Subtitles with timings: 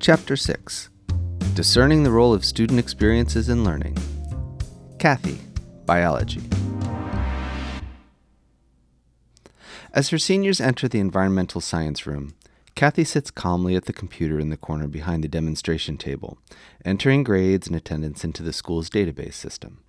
[0.00, 0.88] Chapter 6
[1.52, 3.94] Discerning the Role of Student Experiences in Learning.
[4.98, 5.38] Kathy,
[5.84, 6.40] Biology.
[9.92, 12.32] As her seniors enter the environmental science room,
[12.74, 16.38] Kathy sits calmly at the computer in the corner behind the demonstration table,
[16.82, 19.80] entering grades and attendance into the school's database system.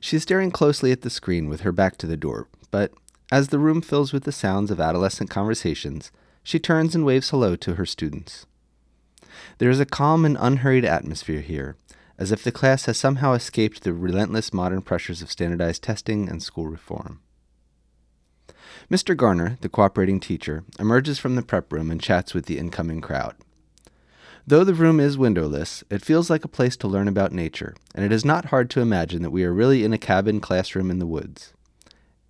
[0.00, 2.90] She's staring closely at the screen with her back to the door, but
[3.30, 6.10] as the room fills with the sounds of adolescent conversations,
[6.48, 8.46] she turns and waves hello to her students.
[9.58, 11.76] There is a calm and unhurried atmosphere here,
[12.16, 16.42] as if the class has somehow escaped the relentless modern pressures of standardized testing and
[16.42, 17.20] school reform.
[18.90, 19.14] Mr.
[19.14, 23.36] Garner, the cooperating teacher, emerges from the prep room and chats with the incoming crowd.
[24.46, 28.06] Though the room is windowless, it feels like a place to learn about nature, and
[28.06, 30.98] it is not hard to imagine that we are really in a cabin classroom in
[30.98, 31.52] the woods.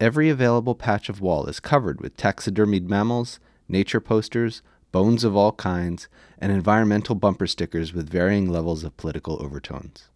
[0.00, 5.52] Every available patch of wall is covered with taxidermied mammals, nature posters, bones of all
[5.52, 10.08] kinds, and environmental bumper stickers with varying levels of political overtones.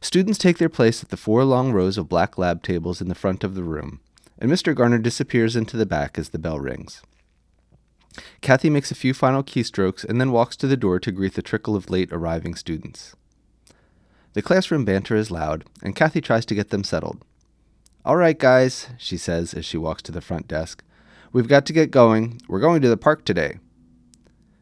[0.00, 3.14] Students take their place at the four long rows of black lab tables in the
[3.14, 4.00] front of the room,
[4.38, 4.74] and Mr.
[4.74, 7.02] Garner disappears into the back as the bell rings.
[8.40, 11.42] Kathy makes a few final keystrokes and then walks to the door to greet the
[11.42, 13.14] trickle of late arriving students.
[14.32, 17.24] The classroom banter is loud, and Kathy tries to get them settled.
[18.04, 20.82] All right, guys, she says as she walks to the front desk.
[21.32, 22.40] We've got to get going.
[22.48, 23.58] We're going to the park today.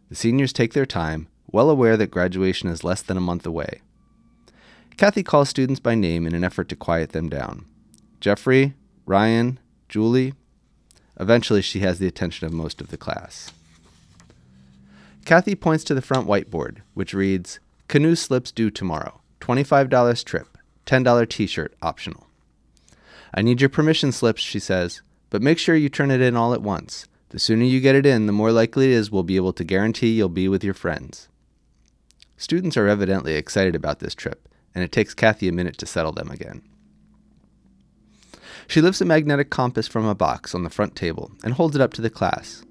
[0.08, 3.80] The seniors take their time, well aware that graduation is less than a month away.
[4.96, 7.66] Kathy calls students by name in an effort to quiet them down.
[8.20, 8.74] Jeffrey,
[9.06, 9.58] Ryan,
[9.89, 10.34] Julie,
[11.20, 13.52] Eventually, she has the attention of most of the class.
[15.24, 17.58] Kathy points to the front whiteboard, which reads
[17.89, 19.20] Canoe slips due tomorrow.
[19.41, 20.56] $25 trip.
[20.86, 22.27] $10 t shirt optional.
[23.34, 26.55] I need your permission slips, she says, but make sure you turn it in all
[26.55, 27.07] at once.
[27.31, 29.65] The sooner you get it in, the more likely it is we'll be able to
[29.65, 31.29] guarantee you'll be with your friends.
[32.36, 36.13] Students are evidently excited about this trip, and it takes Kathy a minute to settle
[36.13, 36.63] them again.
[38.67, 41.83] She lifts a magnetic compass from a box on the front table and holds it
[41.83, 42.63] up to the class.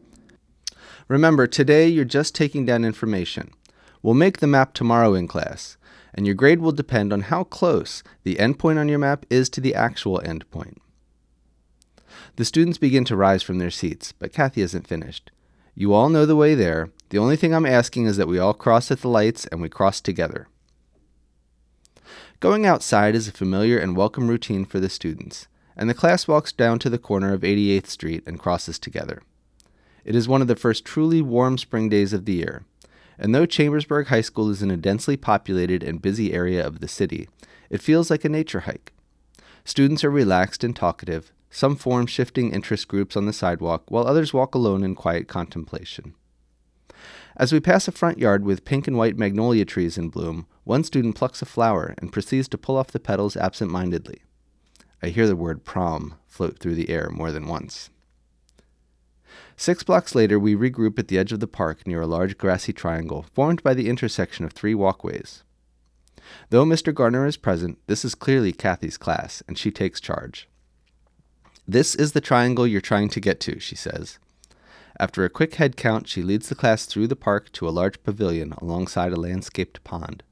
[1.07, 3.51] Remember, today you're just taking down information.
[4.01, 5.77] We'll make the map tomorrow in class,
[6.13, 9.61] and your grade will depend on how close the endpoint on your map is to
[9.61, 10.77] the actual endpoint.
[12.37, 15.29] The students begin to rise from their seats, but Kathy isn't finished.
[15.75, 16.89] You all know the way there.
[17.09, 19.69] The only thing I'm asking is that we all cross at the lights and we
[19.69, 20.47] cross together.
[22.39, 26.51] Going outside is a familiar and welcome routine for the students and the class walks
[26.51, 29.21] down to the corner of 88th Street and crosses together.
[30.03, 32.65] It is one of the first truly warm spring days of the year,
[33.19, 36.87] and though Chambersburg High School is in a densely populated and busy area of the
[36.87, 37.29] city,
[37.69, 38.93] it feels like a nature hike.
[39.63, 44.33] Students are relaxed and talkative, some form shifting interest groups on the sidewalk, while others
[44.33, 46.13] walk alone in quiet contemplation.
[47.35, 50.83] As we pass a front yard with pink and white magnolia trees in bloom, one
[50.83, 54.21] student plucks a flower and proceeds to pull off the petals absent mindedly.
[55.03, 57.91] I hear the word prom float through the air more than once.
[59.55, 62.73] Six blocks later, we regroup at the edge of the park near a large grassy
[62.73, 65.43] triangle formed by the intersection of three walkways.
[66.49, 66.93] Though Mr.
[66.93, 70.49] Garner is present, this is clearly Kathy's class, and she takes charge.
[71.67, 74.19] This is the triangle you're trying to get to, she says.
[74.99, 78.01] After a quick head count, she leads the class through the park to a large
[78.03, 80.23] pavilion alongside a landscaped pond.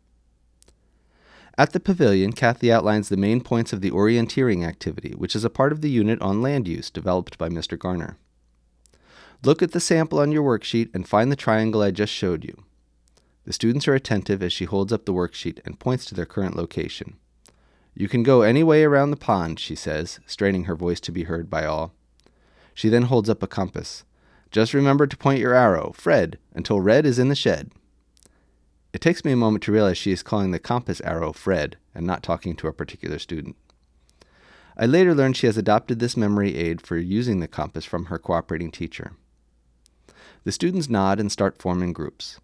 [1.58, 5.50] At the pavilion, Kathy outlines the main points of the orienteering activity, which is a
[5.50, 7.78] part of the unit on land use developed by Mr.
[7.78, 8.18] Garner.
[9.44, 12.64] Look at the sample on your worksheet and find the triangle I just showed you.
[13.44, 16.56] The students are attentive as she holds up the worksheet and points to their current
[16.56, 17.18] location.
[17.98, 21.24] You can go any way around the pond, she says, straining her voice to be
[21.24, 21.94] heard by all.
[22.74, 24.04] She then holds up a compass.
[24.52, 27.72] Just remember to point your arrow, Fred, until red is in the shed.
[28.92, 32.06] It takes me a moment to realize she is calling the compass arrow Fred and
[32.06, 33.56] not talking to a particular student.
[34.78, 38.20] I later learned she has adopted this memory aid for using the compass from her
[38.20, 39.14] cooperating teacher.
[40.44, 42.40] The students nod and start forming groups.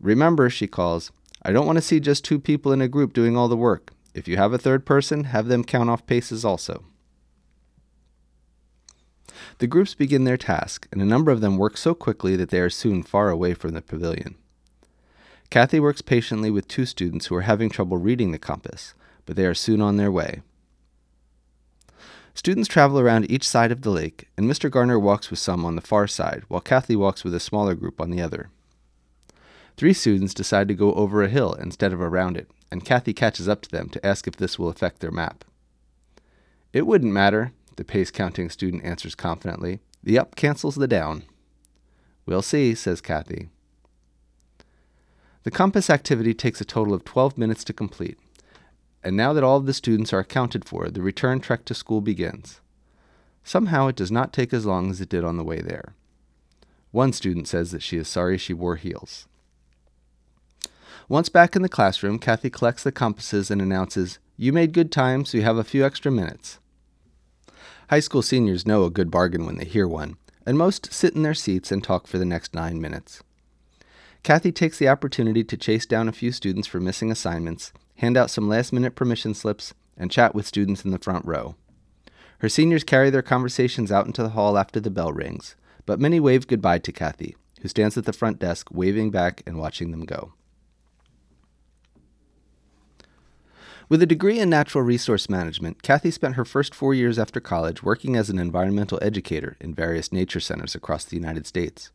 [0.00, 1.10] Remember, she calls,
[1.42, 3.93] I don't want to see just two people in a group doing all the work.
[4.14, 6.84] If you have a third person, have them count off paces also.
[9.58, 12.60] The groups begin their task, and a number of them work so quickly that they
[12.60, 14.36] are soon far away from the pavilion.
[15.50, 18.94] Kathy works patiently with two students who are having trouble reading the compass,
[19.26, 20.42] but they are soon on their way.
[22.34, 24.70] Students travel around each side of the lake, and Mr.
[24.70, 28.00] Garner walks with some on the far side, while Kathy walks with a smaller group
[28.00, 28.50] on the other.
[29.76, 33.48] Three students decide to go over a hill instead of around it, and Kathy catches
[33.48, 35.44] up to them to ask if this will affect their map.
[36.72, 39.78] It wouldn't matter, the pace counting student answers confidently.
[40.02, 41.22] The up cancels the down.
[42.26, 43.48] We'll see, says Kathy.
[45.44, 48.18] The compass activity takes a total of 12 minutes to complete.
[49.04, 52.00] And now that all of the students are accounted for, the return trek to school
[52.00, 52.60] begins.
[53.44, 55.94] Somehow it does not take as long as it did on the way there.
[56.90, 59.28] One student says that she is sorry she wore heels.
[61.08, 65.26] Once back in the classroom, Kathy collects the compasses and announces, You made good time,
[65.26, 66.58] so you have a few extra minutes.
[67.90, 70.16] High school seniors know a good bargain when they hear one,
[70.46, 73.22] and most sit in their seats and talk for the next nine minutes.
[74.22, 78.30] Kathy takes the opportunity to chase down a few students for missing assignments, hand out
[78.30, 81.54] some last minute permission slips, and chat with students in the front row.
[82.38, 85.54] Her seniors carry their conversations out into the hall after the bell rings,
[85.84, 89.58] but many wave goodbye to Kathy, who stands at the front desk waving back and
[89.58, 90.32] watching them go.
[93.88, 97.82] With a degree in natural resource management, Kathy spent her first four years after college
[97.82, 101.90] working as an environmental educator in various nature centers across the United States.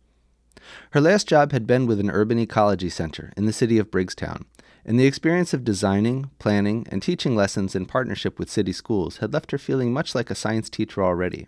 [0.92, 4.46] Her last job had been with an urban ecology center in the city of Briggstown,
[4.86, 9.34] and the experience of designing, planning, and teaching lessons in partnership with city schools had
[9.34, 11.48] left her feeling much like a science teacher already.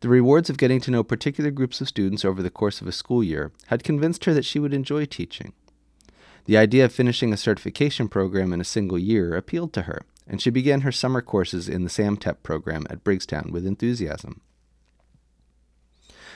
[0.00, 2.92] The rewards of getting to know particular groups of students over the course of a
[2.92, 5.54] school year had convinced her that she would enjoy teaching.
[6.46, 10.40] The idea of finishing a certification program in a single year appealed to her, and
[10.40, 14.40] she began her summer courses in the SAMTEP program at Briggstown with enthusiasm.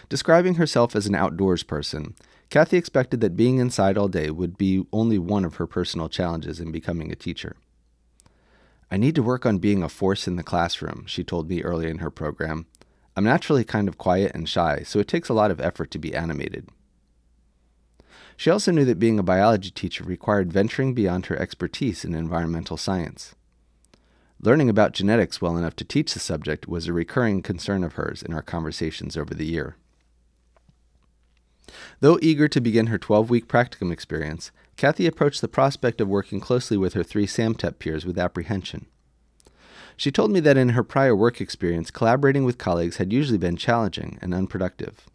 [0.09, 2.17] Describing herself as an outdoors person,
[2.51, 6.59] Kathy expected that being inside all day would be only one of her personal challenges
[6.59, 7.55] in becoming a teacher.
[8.91, 11.89] I need to work on being a force in the classroom, she told me early
[11.89, 12.67] in her program.
[13.17, 15.99] I'm naturally kind of quiet and shy, so it takes a lot of effort to
[16.01, 16.69] be animated.
[18.40, 22.78] She also knew that being a biology teacher required venturing beyond her expertise in environmental
[22.78, 23.34] science.
[24.40, 28.22] Learning about genetics well enough to teach the subject was a recurring concern of hers
[28.22, 29.76] in our conversations over the year.
[32.00, 36.40] Though eager to begin her 12 week practicum experience, Kathy approached the prospect of working
[36.40, 38.87] closely with her three SAMTEP peers with apprehension.
[39.98, 43.58] She told me that in her prior work experience, collaborating with colleagues had usually been
[43.58, 45.10] challenging and unproductive.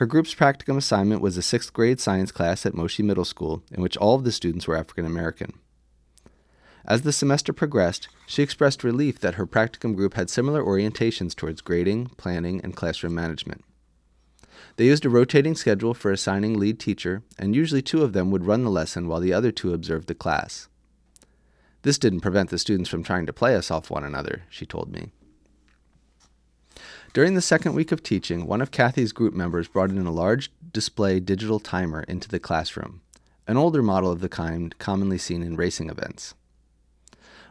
[0.00, 3.82] Her group's practicum assignment was a sixth grade science class at Moshi Middle School, in
[3.82, 5.58] which all of the students were African American.
[6.86, 11.60] As the semester progressed, she expressed relief that her practicum group had similar orientations towards
[11.60, 13.62] grading, planning, and classroom management.
[14.76, 18.46] They used a rotating schedule for assigning lead teacher, and usually two of them would
[18.46, 20.68] run the lesson while the other two observed the class.
[21.82, 24.90] This didn't prevent the students from trying to play us off one another, she told
[24.90, 25.12] me.
[27.12, 30.52] During the second week of teaching, one of Kathy's group members brought in a large
[30.72, 33.00] display digital timer into the classroom,
[33.48, 36.34] an older model of the kind commonly seen in racing events.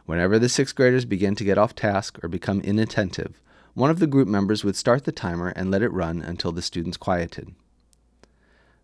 [0.06, 3.38] Whenever the sixth graders began to get off task or become inattentive,
[3.74, 6.62] one of the group members would start the timer and let it run until the
[6.62, 7.54] students quieted.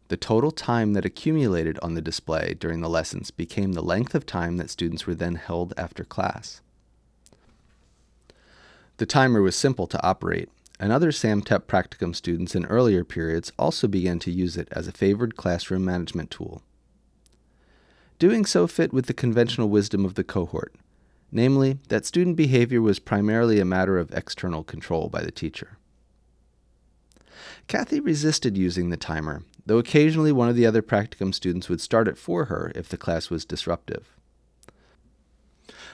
[0.08, 4.26] The total time that accumulated on the display during the lessons became the length of
[4.26, 6.60] time that students were then held after class.
[8.98, 13.88] The timer was simple to operate and other SAMTEP practicum students in earlier periods also
[13.88, 16.62] began to use it as a favored classroom management tool.
[18.18, 20.74] Doing so fit with the conventional wisdom of the cohort,
[21.30, 25.78] namely, that student behavior was primarily a matter of external control by the teacher.
[27.68, 32.08] Kathy resisted using the timer, though occasionally one of the other practicum students would start
[32.08, 34.14] it for her if the class was disruptive.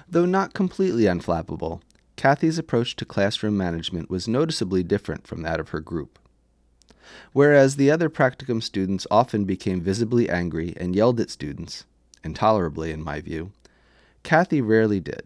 [0.08, 1.80] Though not completely unflappable,
[2.16, 6.18] Kathy's approach to classroom management was noticeably different from that of her group.
[7.32, 11.84] Whereas the other practicum students often became visibly angry and yelled at students,
[12.22, 13.52] intolerably in my view,
[14.22, 15.24] Kathy rarely did.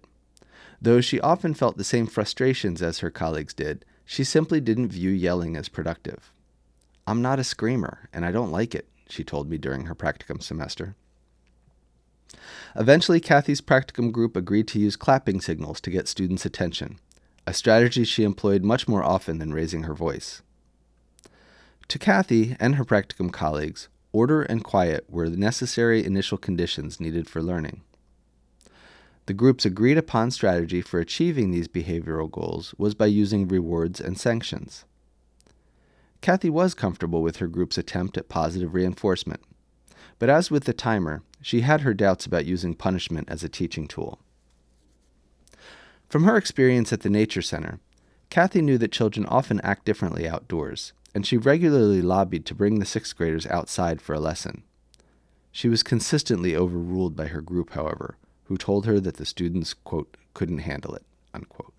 [0.80, 5.10] Though she often felt the same frustrations as her colleagues did, she simply didn't view
[5.10, 6.32] yelling as productive.
[7.06, 10.42] I'm not a screamer, and I don't like it, she told me during her practicum
[10.42, 10.94] semester.
[12.74, 16.98] Eventually, Kathy's practicum group agreed to use clapping signals to get students' attention,
[17.46, 20.42] a strategy she employed much more often than raising her voice.
[21.88, 27.28] To Kathy and her practicum colleagues, order and quiet were the necessary initial conditions needed
[27.28, 27.82] for learning.
[29.26, 34.18] The group's agreed upon strategy for achieving these behavioral goals was by using rewards and
[34.18, 34.84] sanctions.
[36.20, 39.40] Kathy was comfortable with her group's attempt at positive reinforcement,
[40.18, 43.86] but as with the timer, she had her doubts about using punishment as a teaching
[43.86, 44.18] tool.
[46.08, 47.80] From her experience at the Nature Center,
[48.30, 52.86] Kathy knew that children often act differently outdoors, and she regularly lobbied to bring the
[52.86, 54.62] sixth graders outside for a lesson.
[55.50, 60.16] She was consistently overruled by her group, however, who told her that the students, quote,
[60.34, 61.72] couldn't handle it, unquote.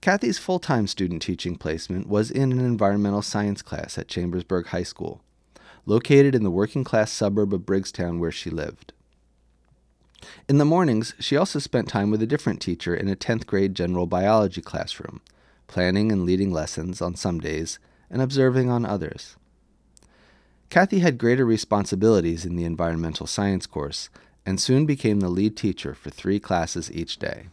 [0.00, 4.84] Kathy's full time student teaching placement was in an environmental science class at Chambersburg High
[4.84, 5.22] School,
[5.88, 8.92] located in the working class suburb of Briggstown where she lived.
[10.46, 13.74] In the mornings, she also spent time with a different teacher in a 10th grade
[13.74, 15.22] general biology classroom,
[15.66, 17.78] planning and leading lessons on some days
[18.10, 19.36] and observing on others.
[20.68, 24.10] Kathy had greater responsibilities in the environmental science course
[24.44, 27.46] and soon became the lead teacher for three classes each day.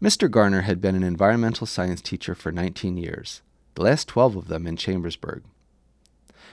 [0.00, 0.30] Mr.
[0.30, 3.42] Garner had been an environmental science teacher for 19 years,
[3.74, 5.42] the last 12 of them in Chambersburg.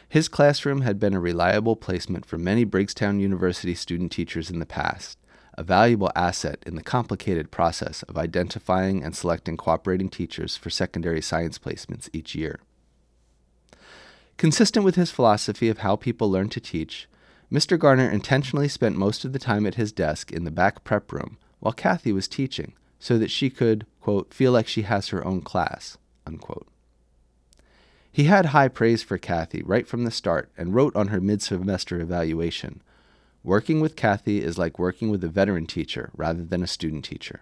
[0.07, 4.65] His classroom had been a reliable placement for many Briggstown University student teachers in the
[4.65, 5.17] past,
[5.57, 11.21] a valuable asset in the complicated process of identifying and selecting cooperating teachers for secondary
[11.21, 12.59] science placements each year.
[14.37, 17.07] Consistent with his philosophy of how people learn to teach,
[17.51, 17.79] Mr.
[17.79, 21.37] Garner intentionally spent most of the time at his desk in the back prep room
[21.59, 25.41] while Kathy was teaching so that she could, quote, feel like she has her own
[25.41, 26.67] class, unquote.
[28.15, 31.41] He had high praise for Kathy right from the start and wrote on her mid
[31.41, 32.81] semester evaluation
[33.43, 37.41] Working with Kathy is like working with a veteran teacher rather than a student teacher.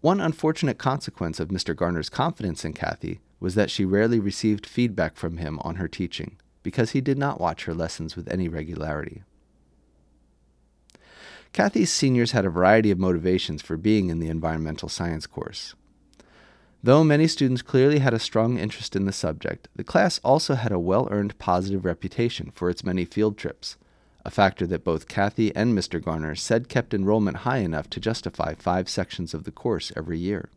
[0.00, 1.74] One unfortunate consequence of Mr.
[1.74, 6.36] Garner's confidence in Kathy was that she rarely received feedback from him on her teaching
[6.62, 9.24] because he did not watch her lessons with any regularity.
[11.52, 15.74] Kathy's seniors had a variety of motivations for being in the environmental science course.
[16.82, 20.70] Though many students clearly had a strong interest in the subject, the class also had
[20.70, 23.76] a well earned positive reputation for its many field trips,
[24.24, 26.02] a factor that both Kathy and Mr.
[26.02, 30.50] Garner said kept enrollment high enough to justify five sections of the course every year.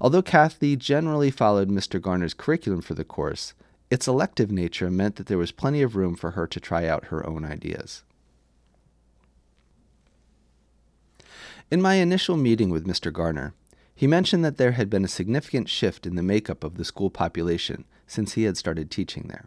[0.00, 2.00] Although Kathy generally followed Mr.
[2.00, 3.52] Garner's curriculum for the course,
[3.90, 7.06] its elective nature meant that there was plenty of room for her to try out
[7.06, 8.04] her own ideas.
[11.70, 13.12] In my initial meeting with Mr.
[13.12, 13.52] Garner,
[13.94, 17.10] he mentioned that there had been a significant shift in the makeup of the school
[17.10, 19.46] population since he had started teaching there.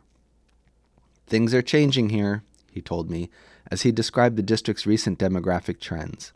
[1.28, 3.30] Things are changing here, he told me,
[3.72, 6.34] as he described the district's recent demographic trends.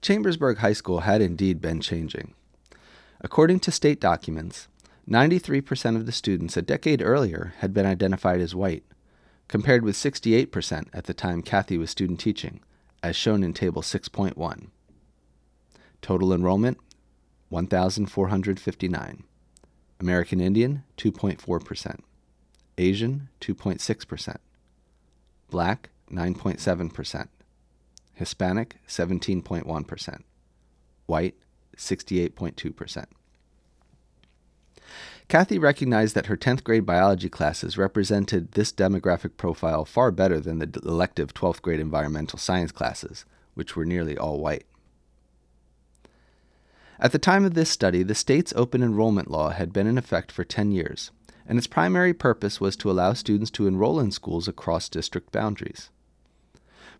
[0.00, 2.34] Chambersburg High School had indeed been changing.
[3.20, 4.68] According to state documents,
[5.08, 8.84] 93% of the students a decade earlier had been identified as white,
[9.48, 12.60] compared with 68% at the time Kathy was student teaching,
[13.02, 14.68] as shown in Table 6.1.
[16.04, 16.76] Total enrollment
[17.48, 19.24] 1,459.
[19.98, 22.00] American Indian 2.4%.
[22.76, 24.36] Asian 2.6%.
[25.48, 27.28] Black 9.7%.
[28.12, 30.22] Hispanic 17.1%.
[31.06, 31.36] White
[31.74, 33.04] 68.2%.
[35.28, 40.58] Kathy recognized that her 10th grade biology classes represented this demographic profile far better than
[40.58, 44.66] the elective 12th grade environmental science classes, which were nearly all white.
[47.00, 50.30] At the time of this study, the state's open enrollment law had been in effect
[50.30, 51.10] for 10 years,
[51.46, 55.90] and its primary purpose was to allow students to enroll in schools across district boundaries.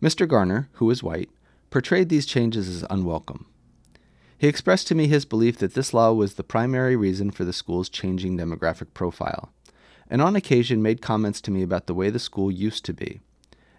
[0.03, 0.27] Mr.
[0.27, 1.31] Garner, who was white,
[1.71, 3.47] portrayed these changes as unwelcome.
[4.37, 7.53] He expressed to me his belief that this law was the primary reason for the
[7.53, 9.53] school's changing demographic profile,
[10.11, 13.21] and on occasion made comments to me about the way the school used to be,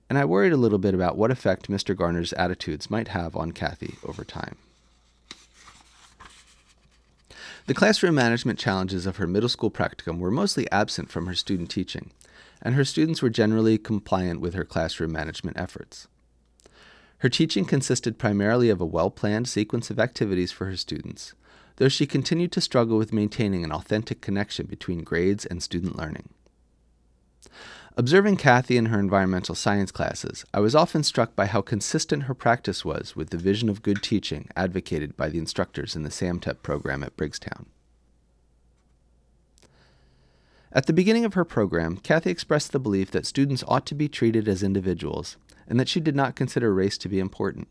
[0.10, 1.96] and I worried a little bit about what effect Mr.
[1.96, 4.56] Garner's attitudes might have on Kathy over time.
[7.68, 11.72] The classroom management challenges of her middle school practicum were mostly absent from her student
[11.72, 12.12] teaching,
[12.62, 16.08] and her students were generally compliant with her classroom management efforts.
[17.20, 21.34] Her teaching consisted primarily of a well planned sequence of activities for her students,
[21.78, 26.30] though she continued to struggle with maintaining an authentic connection between grades and student learning.
[27.98, 32.34] Observing Kathy in her environmental science classes, I was often struck by how consistent her
[32.34, 36.62] practice was with the vision of good teaching advocated by the instructors in the SAMTEP
[36.62, 37.68] program at Briggstown.
[40.74, 44.10] At the beginning of her program, Kathy expressed the belief that students ought to be
[44.10, 47.70] treated as individuals and that she did not consider race to be important.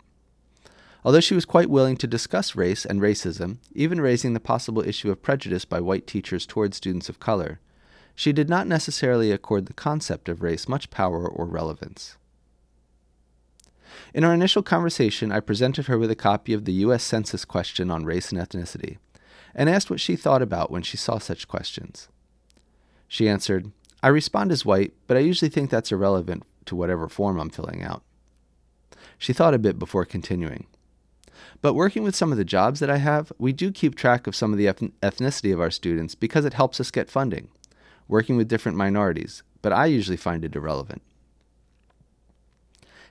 [1.05, 5.11] Although she was quite willing to discuss race and racism, even raising the possible issue
[5.11, 7.61] of prejudice by white teachers toward students of color,
[8.15, 12.17] she did not necessarily accord the concept of race much power or relevance.
[14.13, 17.03] In our initial conversation, I presented her with a copy of the U.S.
[17.03, 18.99] Census question on race and ethnicity,
[19.55, 22.09] and asked what she thought about when she saw such questions.
[23.09, 23.71] She answered,
[24.03, 27.83] I respond as white, but I usually think that's irrelevant to whatever form I'm filling
[27.83, 28.03] out.
[29.19, 30.67] She thought a bit before continuing.
[31.63, 34.37] But working with some of the jobs that I have, we do keep track of
[34.37, 37.49] some of the ethnicity of our students because it helps us get funding,
[38.09, 41.03] working with different minorities, but I usually find it irrelevant.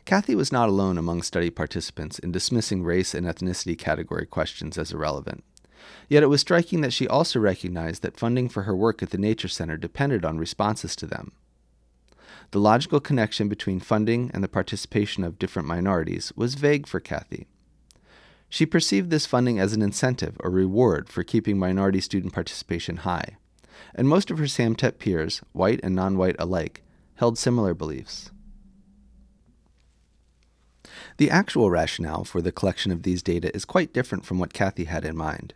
[0.05, 4.91] Kathy was not alone among study participants in dismissing race and ethnicity category questions as
[4.91, 5.43] irrelevant,
[6.09, 9.17] Yet it was striking that she also recognized that funding for her work at the
[9.17, 11.31] Nature Center depended on responses to them.
[12.51, 17.47] The logical connection between funding and the participation of different minorities was vague for Kathy.
[18.47, 23.37] She perceived this funding as an incentive or reward for keeping minority student participation high,
[23.95, 26.83] and most of her SAMTEP peers, white and non white alike,
[27.15, 28.31] held similar beliefs.
[31.17, 34.85] The actual rationale for the collection of these data is quite different from what Kathy
[34.85, 35.53] had in mind.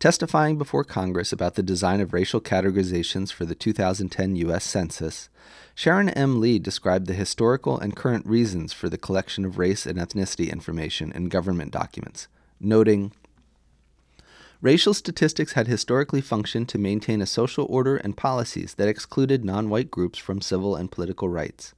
[0.00, 4.64] Testifying before Congress about the design of racial categorizations for the 2010 U.S.
[4.64, 5.28] Census,
[5.74, 6.40] Sharon M.
[6.40, 11.12] Lee described the historical and current reasons for the collection of race and ethnicity information
[11.12, 12.26] in government documents,
[12.58, 13.12] noting
[14.62, 19.70] Racial statistics had historically functioned to maintain a social order and policies that excluded non
[19.70, 21.74] white groups from civil and political rights.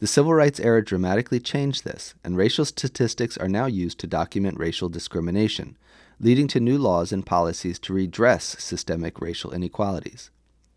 [0.00, 4.58] The civil rights era dramatically changed this, and racial statistics are now used to document
[4.58, 5.78] racial discrimination,
[6.18, 10.30] leading to new laws and policies to redress systemic racial inequalities.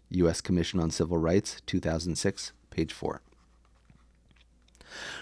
[0.10, 0.40] U.S.
[0.40, 3.24] Commission on Civil Rights, 2006, page 4.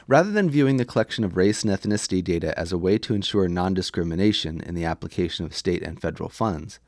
[0.08, 3.48] Rather than viewing the collection of race and ethnicity data as a way to ensure
[3.48, 6.80] non discrimination in the application of state and federal funds,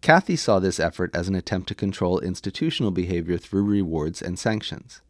[0.00, 5.02] Kathy saw this effort as an attempt to control institutional behavior through rewards and sanctions.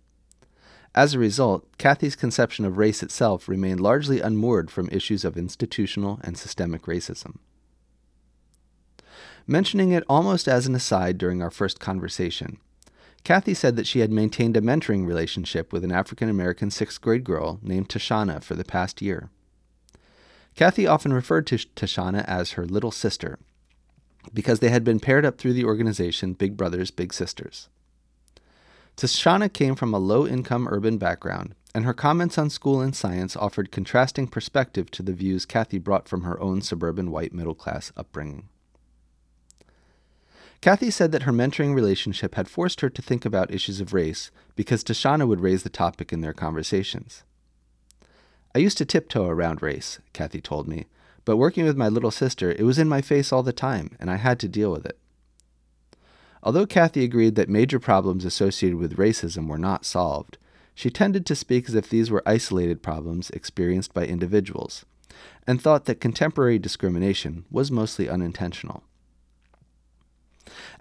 [0.94, 6.18] As a result, Kathy's conception of race itself remained largely unmoored from issues of institutional
[6.24, 7.36] and systemic racism.
[9.46, 12.58] Mentioning it almost as an aside during our first conversation,
[13.24, 17.24] Kathy said that she had maintained a mentoring relationship with an African American sixth grade
[17.24, 19.30] girl named Tashana for the past year.
[20.56, 23.38] Kathy often referred to Tashana as her little sister
[24.34, 27.68] because they had been paired up through the organization Big Brothers Big Sisters.
[28.96, 33.36] Tashana came from a low income urban background, and her comments on school and science
[33.36, 37.92] offered contrasting perspective to the views Kathy brought from her own suburban white middle class
[37.96, 38.48] upbringing.
[40.60, 44.30] Kathy said that her mentoring relationship had forced her to think about issues of race
[44.56, 47.24] because Tashana would raise the topic in their conversations.
[48.54, 50.86] I used to tiptoe around race, Kathy told me,
[51.24, 54.10] but working with my little sister, it was in my face all the time, and
[54.10, 54.98] I had to deal with it.
[56.42, 60.36] Although Kathy agreed that major problems associated with racism were not solved,
[60.74, 64.84] she tended to speak as if these were isolated problems experienced by individuals,
[65.46, 68.82] and thought that contemporary discrimination was mostly unintentional.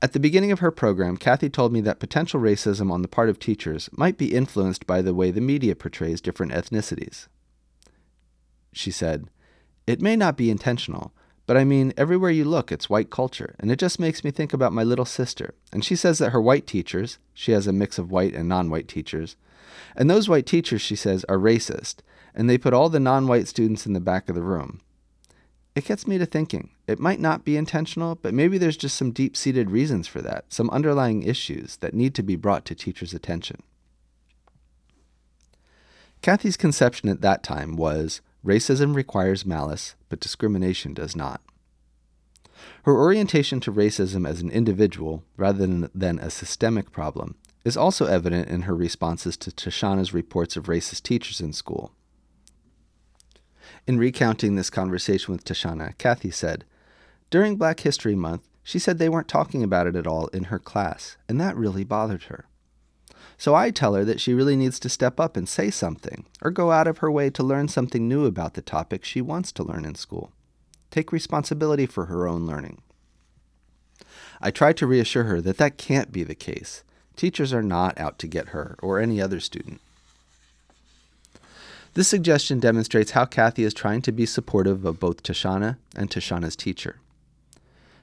[0.01, 3.29] At the beginning of her program, Kathy told me that potential racism on the part
[3.29, 7.27] of teachers might be influenced by the way the media portrays different ethnicities.
[8.73, 9.29] She said,
[9.87, 11.13] It may not be intentional,
[11.45, 14.53] but I mean, everywhere you look, it's white culture, and it just makes me think
[14.53, 15.55] about my little sister.
[15.73, 18.69] And she says that her white teachers, she has a mix of white and non
[18.69, 19.35] white teachers,
[19.95, 21.97] and those white teachers, she says, are racist,
[22.35, 24.81] and they put all the non white students in the back of the room.
[25.79, 26.71] It gets me to thinking.
[26.87, 30.43] It might not be intentional, but maybe there's just some deep seated reasons for that,
[30.49, 33.63] some underlying issues that need to be brought to teachers' attention.
[36.21, 41.39] Kathy's conception at that time was racism requires malice, but discrimination does not.
[42.83, 48.05] Her orientation to racism as an individual rather than, than a systemic problem is also
[48.05, 51.93] evident in her responses to Tashana's reports of racist teachers in school.
[53.87, 56.65] In recounting this conversation with Tashana, Kathy said,
[57.29, 60.59] During Black History Month, she said they weren't talking about it at all in her
[60.59, 62.45] class, and that really bothered her.
[63.37, 66.51] So I tell her that she really needs to step up and say something, or
[66.51, 69.63] go out of her way to learn something new about the topic she wants to
[69.63, 70.31] learn in school.
[70.91, 72.81] Take responsibility for her own learning.
[74.41, 76.83] I try to reassure her that that can't be the case.
[77.15, 79.81] Teachers are not out to get her or any other student.
[81.99, 86.55] This suggestion demonstrates how Kathy is trying to be supportive of both Tashana and Tashana's
[86.55, 87.01] teacher.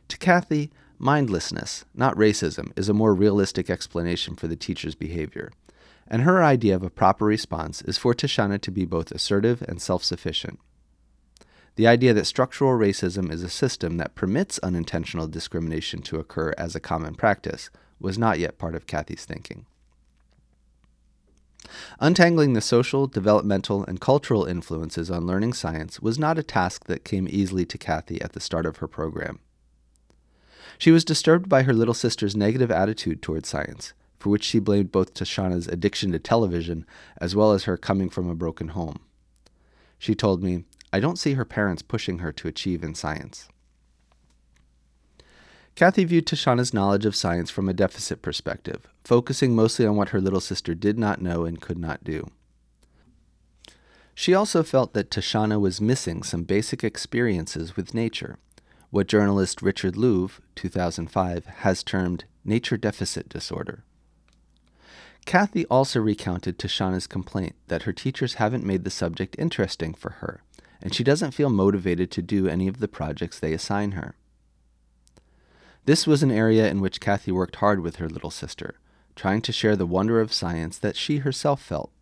[0.08, 5.50] To Kathy, mindlessness, not racism, is a more realistic explanation for the teacher's behavior,
[6.06, 9.80] and her idea of a proper response is for Tashana to be both assertive and
[9.80, 10.60] self sufficient.
[11.76, 16.76] The idea that structural racism is a system that permits unintentional discrimination to occur as
[16.76, 19.64] a common practice was not yet part of Kathy's thinking.
[22.00, 27.04] Untangling the social, developmental, and cultural influences on learning science was not a task that
[27.04, 29.38] came easily to Kathy at the start of her program.
[30.78, 34.92] She was disturbed by her little sister's negative attitude toward science, for which she blamed
[34.92, 36.86] both Tashana's addiction to television
[37.18, 39.00] as well as her coming from a broken home.
[39.98, 43.48] She told me, I don't see her parents pushing her to achieve in science.
[45.76, 50.22] Kathy viewed Tashana's knowledge of science from a deficit perspective, focusing mostly on what her
[50.22, 52.30] little sister did not know and could not do.
[54.14, 58.38] She also felt that Tashana was missing some basic experiences with nature,
[58.88, 63.84] what journalist Richard Louv, 2005, has termed nature deficit disorder.
[65.26, 70.40] Kathy also recounted Tashana's complaint that her teachers haven't made the subject interesting for her,
[70.80, 74.14] and she doesn't feel motivated to do any of the projects they assign her.
[75.86, 78.74] This was an area in which Kathy worked hard with her little sister,
[79.14, 81.92] trying to share the wonder of science that she herself felt.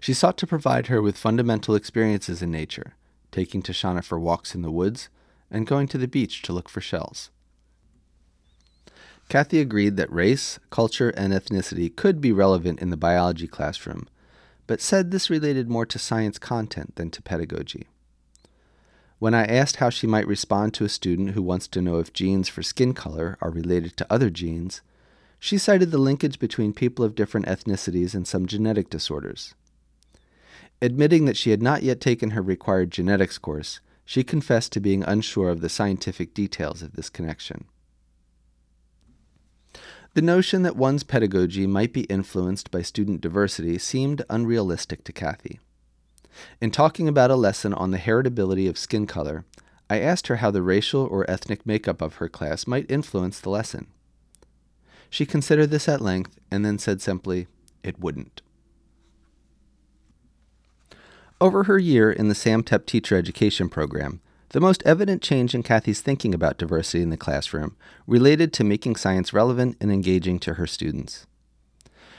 [0.00, 2.94] She sought to provide her with fundamental experiences in nature,
[3.32, 5.08] taking Tashana for walks in the woods
[5.50, 7.30] and going to the beach to look for shells.
[9.30, 14.08] Kathy agreed that race, culture, and ethnicity could be relevant in the biology classroom,
[14.66, 17.86] but said this related more to science content than to pedagogy.
[19.18, 22.12] When I asked how she might respond to a student who wants to know if
[22.12, 24.82] genes for skin color are related to other genes,
[25.38, 29.54] she cited the linkage between people of different ethnicities and some genetic disorders.
[30.82, 35.02] Admitting that she had not yet taken her required genetics course, she confessed to being
[35.02, 37.64] unsure of the scientific details of this connection.
[40.12, 45.60] The notion that one's pedagogy might be influenced by student diversity seemed unrealistic to Kathy.
[46.60, 49.44] In talking about a lesson on the heritability of skin color,
[49.88, 53.50] I asked her how the racial or ethnic makeup of her class might influence the
[53.50, 53.86] lesson.
[55.08, 57.46] She considered this at length and then said simply,
[57.82, 58.42] It wouldn't.
[61.40, 64.20] Over her year in the SAMTEP teacher education program,
[64.50, 68.96] the most evident change in Kathy's thinking about diversity in the classroom related to making
[68.96, 71.26] science relevant and engaging to her students.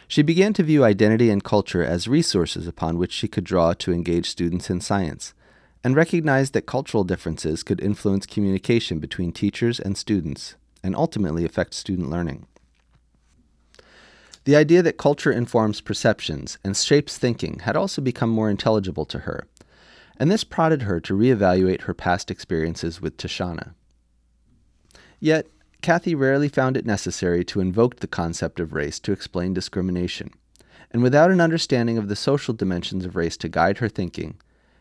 [0.08, 3.92] She began to view identity and culture as resources upon which she could draw to
[3.92, 5.34] engage students in science,
[5.84, 11.74] and recognized that cultural differences could influence communication between teachers and students, and ultimately affect
[11.74, 12.48] student learning.
[14.46, 19.20] The idea that culture informs perceptions and shapes thinking had also become more intelligible to
[19.20, 19.46] her,
[20.18, 23.74] and this prodded her to reevaluate her past experiences with Tashana.
[25.20, 25.48] Yet,
[25.82, 30.32] Kathy rarely found it necessary to invoke the concept of race to explain discrimination,
[30.92, 34.38] and without an understanding of the social dimensions of race to guide her thinking,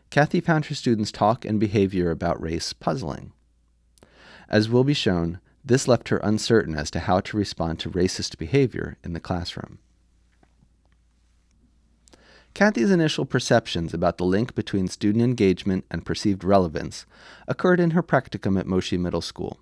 [0.09, 3.33] Kathy found her students' talk and behavior about race puzzling.
[4.49, 8.37] As will be shown, this left her uncertain as to how to respond to racist
[8.37, 9.79] behavior in the classroom.
[12.53, 17.05] Kathy's initial perceptions about the link between student engagement and perceived relevance
[17.47, 19.59] occurred in her practicum at Moshi Middle School,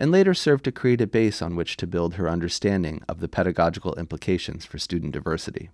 [0.00, 3.28] and later served to create a base on which to build her understanding of the
[3.28, 5.70] pedagogical implications for student diversity.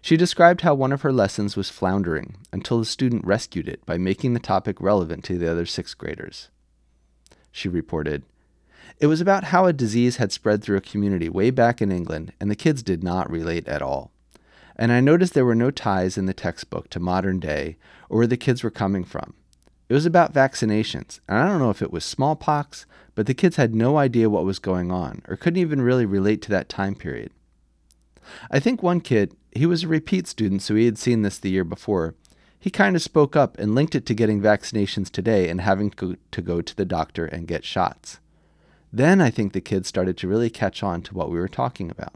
[0.00, 3.98] She described how one of her lessons was floundering until the student rescued it by
[3.98, 6.50] making the topic relevant to the other sixth graders.
[7.50, 8.22] She reported,
[9.00, 12.32] It was about how a disease had spread through a community way back in England,
[12.38, 14.12] and the kids did not relate at all
[14.78, 17.76] and I noticed there were no ties in the textbook to modern day
[18.08, 19.34] or where the kids were coming from.
[19.88, 23.56] It was about vaccinations, and I don't know if it was smallpox, but the kids
[23.56, 26.94] had no idea what was going on or couldn't even really relate to that time
[26.94, 27.32] period.
[28.50, 31.50] I think one kid, he was a repeat student, so he had seen this the
[31.50, 32.14] year before.
[32.60, 36.42] He kind of spoke up and linked it to getting vaccinations today and having to
[36.42, 38.18] go to the doctor and get shots.
[38.92, 41.90] Then I think the kids started to really catch on to what we were talking
[41.90, 42.14] about.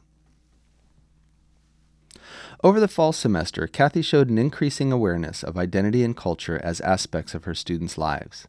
[2.63, 7.35] Over the fall semester, Kathy showed an increasing awareness of identity and culture as aspects
[7.35, 8.47] of her students' lives.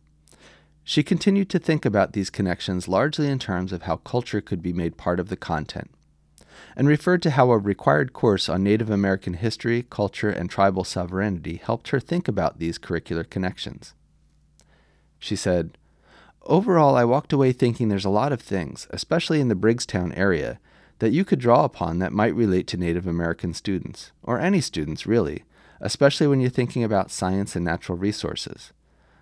[0.83, 4.73] She continued to think about these connections largely in terms of how culture could be
[4.73, 5.89] made part of the content,
[6.75, 11.55] and referred to how a required course on Native American history, culture, and tribal sovereignty
[11.63, 13.93] helped her think about these curricular connections.
[15.19, 15.77] She said,
[16.45, 20.59] Overall, I walked away thinking there's a lot of things, especially in the Briggstown area,
[20.99, 25.05] that you could draw upon that might relate to Native American students, or any students
[25.05, 25.43] really,
[25.81, 28.71] especially when you're thinking about science and natural resources.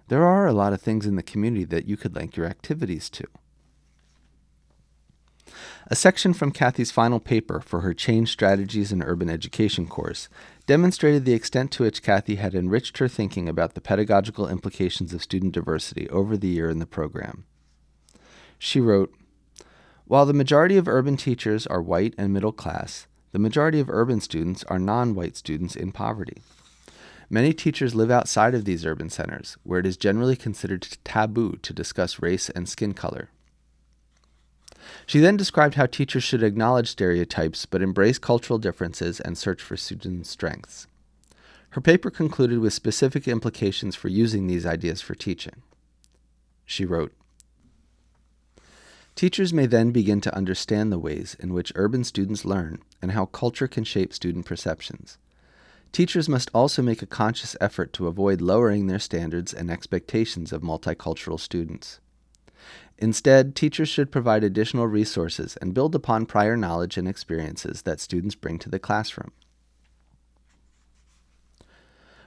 [0.08, 3.10] There are a lot of things in the community that you could link your activities
[3.12, 3.26] to.
[5.88, 10.30] A section from Kathy's final paper for her Change Strategies in Urban Education course
[10.66, 15.24] demonstrated the extent to which Kathy had enriched her thinking about the pedagogical implications of
[15.24, 17.46] student diversity over the year in the program.
[18.60, 19.14] She wrote,
[20.12, 24.20] while the majority of urban teachers are white and middle class, the majority of urban
[24.20, 26.42] students are non white students in poverty.
[27.30, 31.72] Many teachers live outside of these urban centers, where it is generally considered taboo to
[31.72, 33.30] discuss race and skin color.
[35.06, 39.78] She then described how teachers should acknowledge stereotypes but embrace cultural differences and search for
[39.78, 40.88] students' strengths.
[41.70, 45.62] Her paper concluded with specific implications for using these ideas for teaching.
[46.66, 47.14] She wrote
[49.22, 53.28] Teachers may then begin to understand the ways in which urban students learn and how
[53.28, 55.20] culture can shape student perceptions.
[55.92, 60.64] teachers must also make a conscious effort to avoid lowering their standards and expectations of
[60.64, 62.00] multicultural students.
[62.98, 68.34] Instead, teachers should provide additional resources and build upon prior knowledge and experiences that students
[68.34, 69.32] bring to the classroom.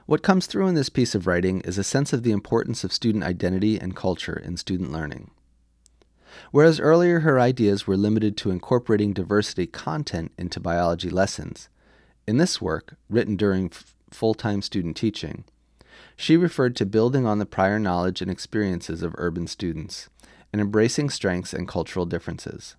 [0.05, 2.93] What comes through in this piece of writing is a sense of the importance of
[2.93, 5.31] student identity and culture in student learning.
[6.51, 11.69] Whereas earlier her ideas were limited to incorporating diversity content into biology lessons,
[12.27, 15.45] in this work, written during f- full time student teaching,
[16.15, 20.09] she referred to building on the prior knowledge and experiences of urban students
[20.51, 22.75] and embracing strengths and cultural differences.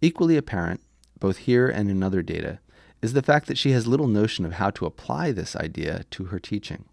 [0.00, 0.80] Equally apparent,
[1.18, 2.60] both here and in other data,
[3.00, 6.24] is the fact that she has little notion of how to apply this idea to
[6.24, 6.84] her teaching.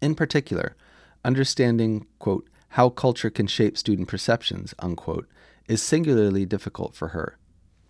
[0.00, 0.76] In particular,
[1.24, 5.26] understanding, quote, how culture can shape student perceptions, unquote,
[5.66, 7.38] is singularly difficult for her,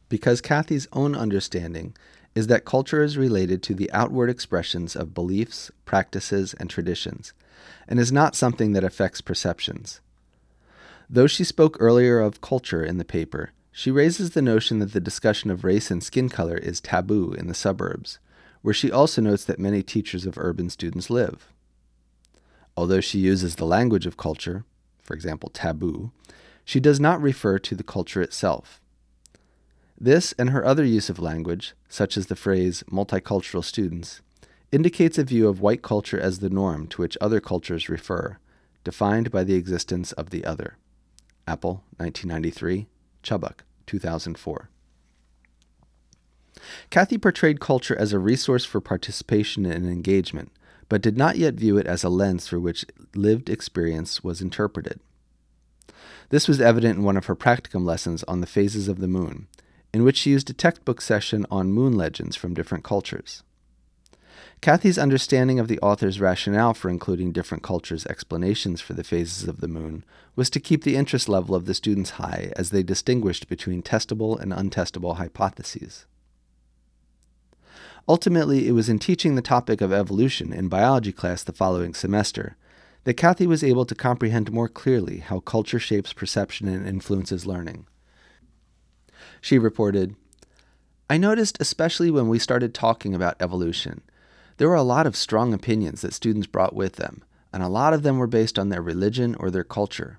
[0.09, 1.92] because Kathy's own understanding
[2.37, 7.33] is that culture is related to the outward expressions of beliefs, practices, and traditions,
[7.88, 10.01] and is not something that affects perceptions.
[11.11, 15.01] Though she spoke earlier of culture in the paper, she raises the notion that the
[15.01, 18.20] discussion of race and skin color is taboo in the suburbs,
[18.62, 21.53] where she also notes that many teachers of urban students live.
[22.77, 24.64] Although she uses the language of culture,
[25.07, 26.11] for example, taboo,
[26.64, 28.81] she does not refer to the culture itself.
[29.99, 34.21] This and her other use of language, such as the phrase multicultural students,
[34.73, 38.38] indicates a view of white culture as the norm to which other cultures refer,
[38.85, 40.77] defined by the existence of the other.
[41.47, 42.88] Apple, 1993,
[43.23, 44.69] Chubbuck, 2004.
[46.90, 50.51] Kathy portrayed culture as a resource for participation and engagement,
[50.88, 55.01] but did not yet view it as a lens through which lived experience was interpreted.
[56.31, 59.46] This was evident in one of her practicum lessons on the phases of the moon,
[59.92, 63.42] in which she used a textbook session on moon legends from different cultures.
[64.61, 69.61] Kathy's understanding of the author's rationale for including different cultures' explanations for the phases of
[69.61, 73.49] the moon was to keep the interest level of the students high as they distinguished
[73.49, 76.07] between testable and untestable hypotheses.
[78.09, 82.57] Ultimately, it was in teaching the topic of evolution in biology class the following semester
[83.03, 87.87] that Kathy was able to comprehend more clearly how culture shapes perception and influences learning.
[89.40, 90.14] She reported,
[91.11, 94.03] I noticed, especially when we started talking about evolution,
[94.57, 97.92] there were a lot of strong opinions that students brought with them, and a lot
[97.92, 100.19] of them were based on their religion or their culture.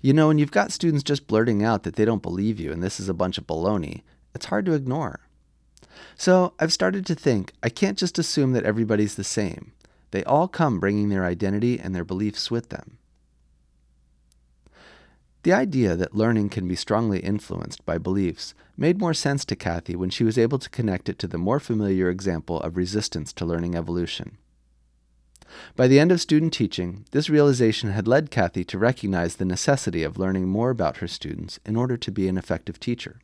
[0.00, 2.82] You know, when you've got students just blurting out that they don't believe you and
[2.82, 4.02] this is a bunch of baloney,
[4.34, 5.20] it's hard to ignore.
[6.16, 9.72] So I've started to think I can't just assume that everybody's the same.
[10.10, 12.98] They all come bringing their identity and their beliefs with them.
[15.42, 19.94] The idea that learning can be strongly influenced by beliefs made more sense to Kathy
[19.94, 23.44] when she was able to connect it to the more familiar example of resistance to
[23.44, 24.38] learning evolution.
[25.76, 30.02] By the end of student teaching, this realization had led Kathy to recognize the necessity
[30.02, 33.20] of learning more about her students in order to be an effective teacher.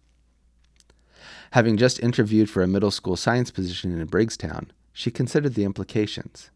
[1.52, 6.50] Having just interviewed for a middle school science position in Briggstown, she considered the implications.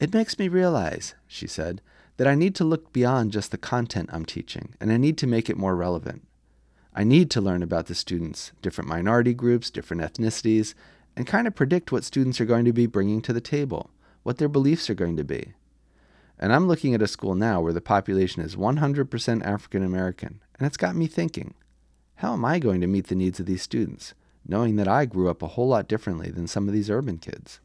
[0.00, 1.80] It makes me realize, she said,
[2.16, 5.28] that I need to look beyond just the content I'm teaching, and I need to
[5.28, 6.26] make it more relevant.
[6.92, 10.74] I need to learn about the students, different minority groups, different ethnicities,
[11.16, 13.90] and kind of predict what students are going to be bringing to the table,
[14.24, 15.52] what their beliefs are going to be.
[16.40, 20.66] And I'm looking at a school now where the population is 100% African American, and
[20.66, 21.54] it's got me thinking
[22.16, 24.14] how am I going to meet the needs of these students,
[24.46, 27.60] knowing that I grew up a whole lot differently than some of these urban kids?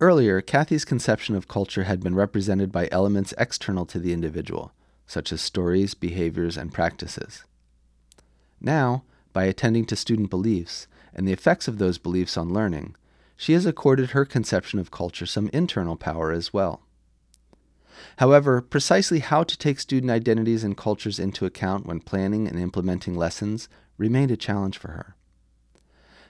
[0.00, 4.72] Earlier, Kathy's conception of culture had been represented by elements external to the individual,
[5.06, 7.44] such as stories, behaviors, and practices.
[8.60, 12.94] Now, by attending to student beliefs and the effects of those beliefs on learning,
[13.36, 16.82] she has accorded her conception of culture some internal power as well.
[18.18, 23.14] However, precisely how to take student identities and cultures into account when planning and implementing
[23.14, 25.16] lessons remained a challenge for her.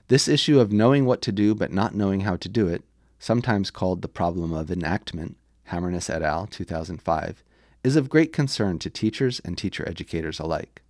[0.08, 2.82] This issue of knowing what to do but not knowing how to do it,
[3.18, 7.44] sometimes called the problem of enactment, Hammerness et al., 2005,
[7.84, 10.82] is of great concern to teachers and teacher educators alike.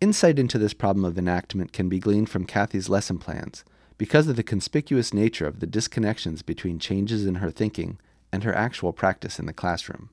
[0.00, 3.64] Insight into this problem of enactment can be gleaned from Kathy's lesson plans
[3.98, 7.98] because of the conspicuous nature of the disconnections between changes in her thinking
[8.32, 10.10] and her actual practice in the classroom.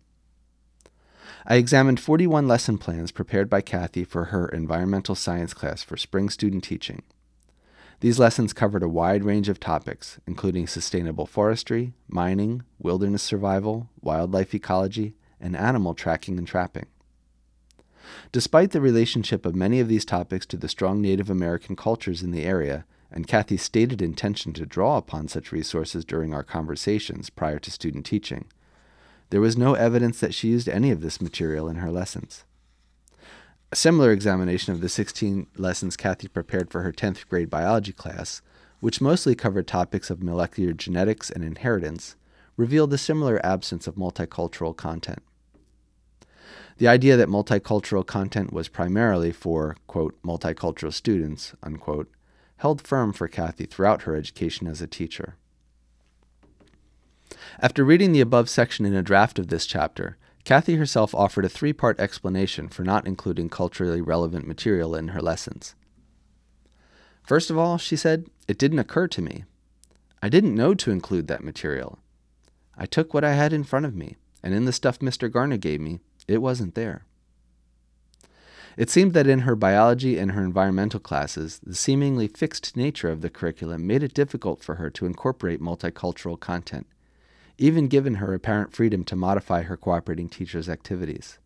[1.45, 6.29] I examined 41 lesson plans prepared by Kathy for her environmental science class for spring
[6.29, 7.03] student teaching.
[8.01, 14.53] These lessons covered a wide range of topics, including sustainable forestry, mining, wilderness survival, wildlife
[14.53, 16.88] ecology, and animal tracking and trapping.
[18.32, 22.32] Despite the relationship of many of these topics to the strong Native American cultures in
[22.32, 27.60] the area, and Kathy's stated intention to draw upon such resources during our conversations prior
[27.60, 28.45] to student teaching,
[29.30, 32.43] there was no evidence that she used any of this material in her lessons.
[33.72, 38.41] A similar examination of the 16 lessons Kathy prepared for her 10th grade biology class,
[38.80, 42.15] which mostly covered topics of molecular genetics and inheritance,
[42.58, 45.22] revealed a similar absence of multicultural content.
[46.78, 52.10] The idea that multicultural content was primarily for, quote, multicultural students, unquote,
[52.60, 55.36] held firm for Kathy throughout her education as a teacher.
[57.62, 61.50] After reading the above section in a draft of this chapter, Kathy herself offered a
[61.50, 65.76] three part explanation for not including culturally relevant material in her lessons.
[67.24, 69.45] First of all, she said, it didn't occur to me.
[70.22, 72.00] I didn't know to include that material.
[72.78, 75.32] I took what I had in front of me, and in the stuff Mr.
[75.32, 77.06] Garner gave me, it wasn't there.
[78.80, 83.20] It seemed that in her biology and her environmental classes, the seemingly fixed nature of
[83.20, 86.88] the curriculum made it difficult for her to incorporate multicultural content,
[87.58, 91.39] even given her apparent freedom to modify her cooperating teachers' activities.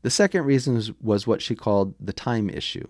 [0.00, 2.88] The second reason was what she called the time issue.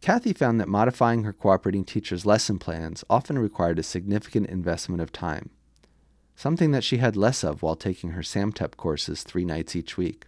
[0.00, 5.10] Kathy found that modifying her cooperating teachers' lesson plans often required a significant investment of
[5.10, 5.50] time
[6.36, 10.24] something that she had less of while taking her SAMTEP courses three nights each week.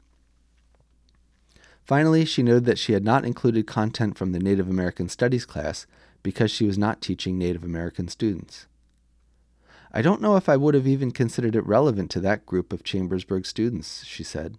[1.85, 5.87] Finally, she noted that she had not included content from the Native American Studies class
[6.23, 8.67] because she was not teaching Native American students.
[9.93, 12.85] I don't know if I would have even considered it relevant to that group of
[12.85, 14.57] Chambersburg students, she said.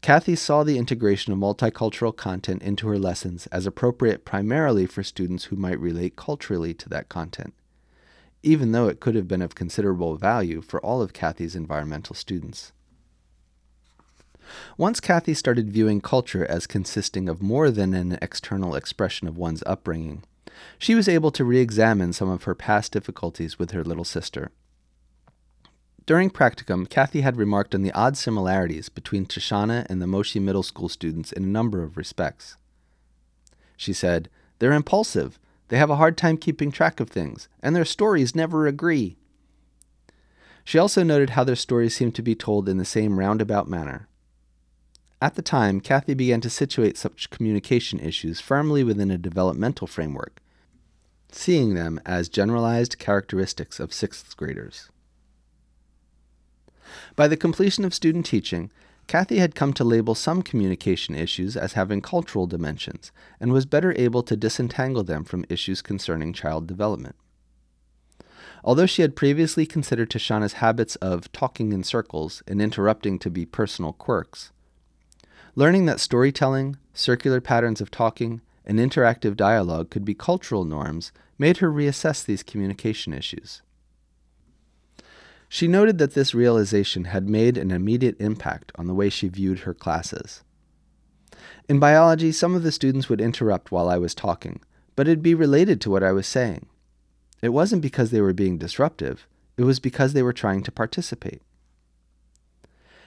[0.00, 5.44] Kathy saw the integration of multicultural content into her lessons as appropriate primarily for students
[5.44, 7.54] who might relate culturally to that content
[8.46, 12.72] even though it could have been of considerable value for all of Kathy's environmental students.
[14.76, 19.62] Once Kathy started viewing culture as consisting of more than an external expression of one's
[19.66, 20.22] upbringing,
[20.78, 24.50] she was able to re examine some of her past difficulties with her little sister.
[26.06, 30.62] During practicum, Kathy had remarked on the odd similarities between Tashana and the Moshi Middle
[30.62, 32.56] School students in a number of respects.
[33.76, 34.28] She said,
[34.60, 38.68] They're impulsive, they have a hard time keeping track of things, and their stories never
[38.68, 39.16] agree.
[40.64, 44.08] She also noted how their stories seemed to be told in the same roundabout manner.
[45.20, 50.40] At the time, Kathy began to situate such communication issues firmly within a developmental framework,
[51.32, 54.90] seeing them as generalized characteristics of sixth graders.
[57.16, 58.70] By the completion of student teaching,
[59.06, 63.94] Kathy had come to label some communication issues as having cultural dimensions and was better
[63.96, 67.14] able to disentangle them from issues concerning child development.
[68.64, 73.46] Although she had previously considered Tashana's habits of talking in circles and interrupting to be
[73.46, 74.50] personal quirks,
[75.56, 81.58] learning that storytelling, circular patterns of talking, and interactive dialogue could be cultural norms made
[81.58, 83.62] her reassess these communication issues.
[85.48, 89.60] She noted that this realization had made an immediate impact on the way she viewed
[89.60, 90.42] her classes.
[91.68, 94.60] In biology, some of the students would interrupt while I was talking,
[94.94, 96.66] but it'd be related to what I was saying.
[97.40, 101.40] It wasn't because they were being disruptive, it was because they were trying to participate.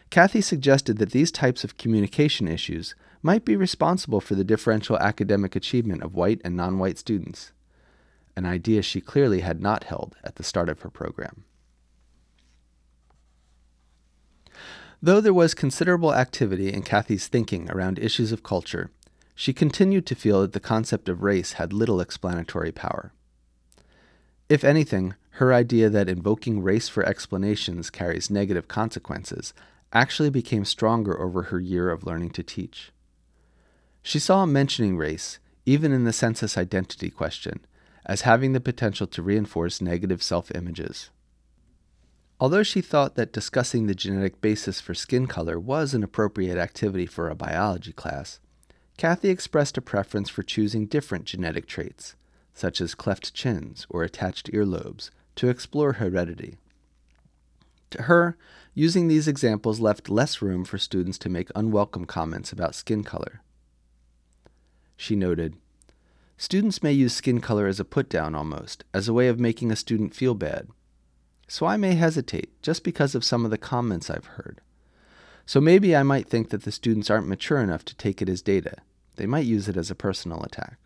[0.10, 5.56] Kathy suggested that these types of communication issues might be responsible for the differential academic
[5.56, 7.52] achievement of white and non white students,
[8.36, 11.44] an idea she clearly had not held at the start of her program.
[15.02, 18.90] Though there was considerable activity in Kathy's thinking around issues of culture,
[19.36, 23.14] she continued to feel that the concept of race had little explanatory power.
[24.50, 29.54] If anything, her idea that invoking race for explanations carries negative consequences
[29.92, 32.92] actually became stronger over her year of learning to teach.
[34.02, 37.66] She saw mentioning race, even in the census identity question,
[38.06, 41.10] as having the potential to reinforce negative self images.
[42.40, 47.06] Although she thought that discussing the genetic basis for skin color was an appropriate activity
[47.06, 48.40] for a biology class,
[48.98, 52.16] Kathy expressed a preference for choosing different genetic traits,
[52.54, 56.58] such as cleft chins or attached earlobes, to explore heredity.
[57.92, 58.38] To her,
[58.74, 63.42] using these examples left less room for students to make unwelcome comments about skin color.
[64.96, 65.56] She noted,
[66.38, 69.72] Students may use skin color as a put down almost, as a way of making
[69.72, 70.68] a student feel bad
[71.50, 74.62] so I may hesitate just because of some of the comments I've heard.
[75.46, 78.44] So maybe I might think that the students aren't mature enough to take it as
[78.44, 78.76] data.
[79.16, 80.78] They might use it as a personal attack.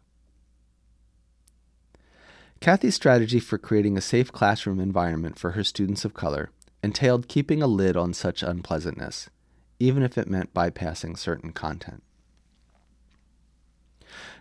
[2.62, 6.49] Kathy's strategy for creating a safe classroom environment for her students of color
[6.84, 9.29] entailed keeping a lid on such unpleasantness,
[9.79, 12.03] even if it meant bypassing certain content.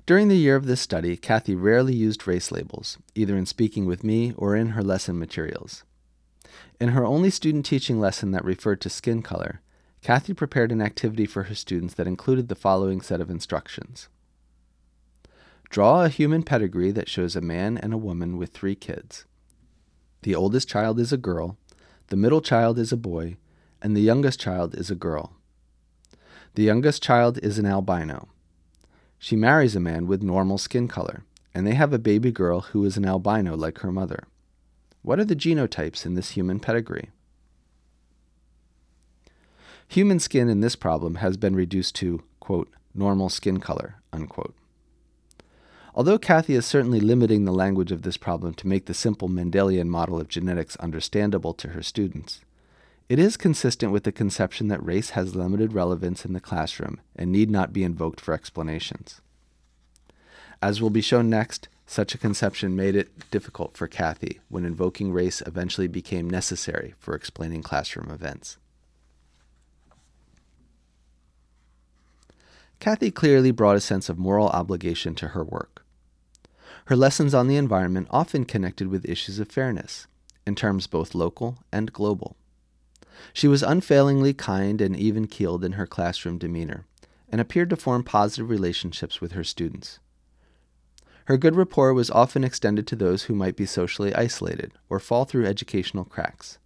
[0.05, 4.03] During the year of this study, Kathy rarely used race labels, either in speaking with
[4.03, 5.85] me or in her lesson materials.
[6.81, 9.61] In her only student teaching lesson that referred to skin color,
[10.03, 14.09] Kathy prepared an activity for her students that included the following set of instructions
[15.71, 19.25] Draw a human pedigree that shows a man and a woman with three kids.
[20.21, 21.57] The oldest child is a girl,
[22.13, 23.39] the middle child is a boy,
[23.81, 25.33] and the youngest child is a girl.
[26.57, 28.29] The youngest child is an albino.
[29.19, 32.85] She marries a man with normal skin color, and they have a baby girl who
[32.85, 34.25] is an albino like her mother.
[35.01, 37.09] What are the genotypes in this human pedigree?
[39.89, 44.55] Human skin in this problem has been reduced to, quote, normal skin color, unquote.
[45.95, 49.89] Although Kathy is certainly limiting the language of this problem to make the simple Mendelian
[49.89, 52.41] model of genetics understandable to her students,
[53.11, 57.31] it is consistent with the conception that race has limited relevance in the classroom and
[57.31, 59.21] need not be invoked for explanations.
[60.63, 65.13] As will be shown next, such a conception made it difficult for Kathy when invoking
[65.13, 68.57] race eventually became necessary for explaining classroom events.
[72.81, 75.82] Kathy clearly brought a sense of moral obligation to her work.
[76.87, 80.07] Her lessons on the environment often connected with issues of fairness,
[80.47, 82.37] in terms both local and global.
[83.33, 86.87] She was unfailingly kind and even keeled in her classroom demeanor,
[87.31, 90.01] and appeared to form positive relationships with her students.
[91.27, 95.25] Her good rapport was often extended to those who might be socially isolated or fall
[95.25, 96.59] through educational cracks.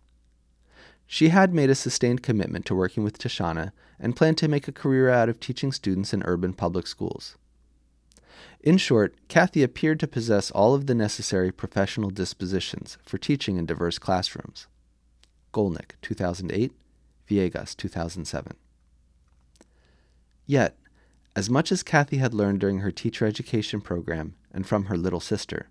[1.07, 4.73] She had made a sustained commitment to working with Tashana and planned to make a
[4.73, 7.37] career out of teaching students in urban public schools.
[8.61, 13.67] In short, Kathy appeared to possess all of the necessary professional dispositions for teaching in
[13.67, 14.67] diverse classrooms.
[15.53, 16.73] Gollnick, 2008,
[17.29, 18.55] Villegas, 2007.
[20.47, 20.77] Yet,
[21.35, 25.21] as much as Kathy had learned during her teacher education program and from her little
[25.21, 25.69] sister,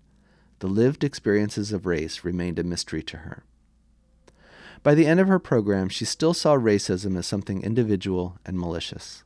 [0.60, 3.44] the lived experiences of race remained a mystery to her.
[4.82, 9.24] By the end of her program, she still saw racism as something individual and malicious.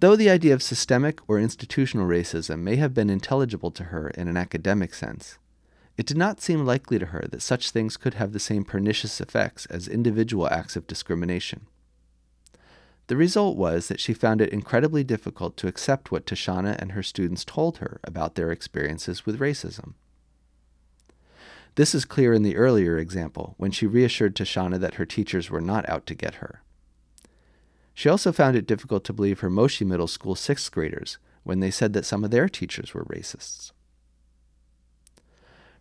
[0.00, 4.28] Though the idea of systemic or institutional racism may have been intelligible to her in
[4.28, 5.38] an academic sense,
[5.96, 9.22] it did not seem likely to her that such things could have the same pernicious
[9.22, 11.66] effects as individual acts of discrimination.
[13.06, 17.02] The result was that she found it incredibly difficult to accept what Tashana and her
[17.02, 19.94] students told her about their experiences with racism.
[21.76, 25.60] This is clear in the earlier example, when she reassured Tashana that her teachers were
[25.60, 26.62] not out to get her.
[27.96, 31.70] She also found it difficult to believe her Moshi Middle School sixth graders when they
[31.70, 33.72] said that some of their teachers were racists.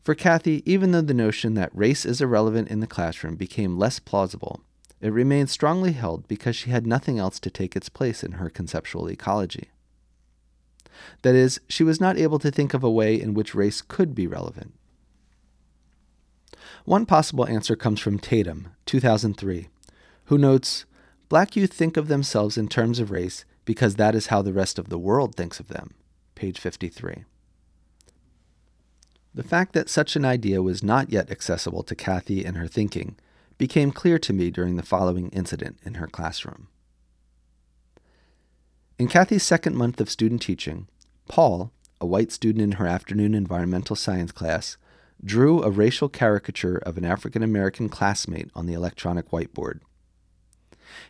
[0.01, 3.99] For Kathy, even though the notion that race is irrelevant in the classroom became less
[3.99, 4.61] plausible,
[5.01, 8.49] it remained strongly held because she had nothing else to take its place in her
[8.49, 9.71] conceptual ecology.
[11.23, 14.15] That is, she was not able to think of a way in which race could
[14.15, 14.73] be relevant.
[16.85, 19.67] One possible answer comes from Tatum, 2003,
[20.25, 20.85] who notes
[21.27, 24.77] Black youth think of themselves in terms of race because that is how the rest
[24.77, 25.95] of the world thinks of them.
[26.35, 27.23] Page 53.
[29.33, 33.17] The fact that such an idea was not yet accessible to Kathy in her thinking
[33.57, 36.67] became clear to me during the following incident in her classroom.
[38.97, 40.87] In Kathy's second month of student teaching,
[41.27, 44.77] Paul, a white student in her afternoon environmental science class,
[45.23, 49.79] drew a racial caricature of an African American classmate on the electronic whiteboard.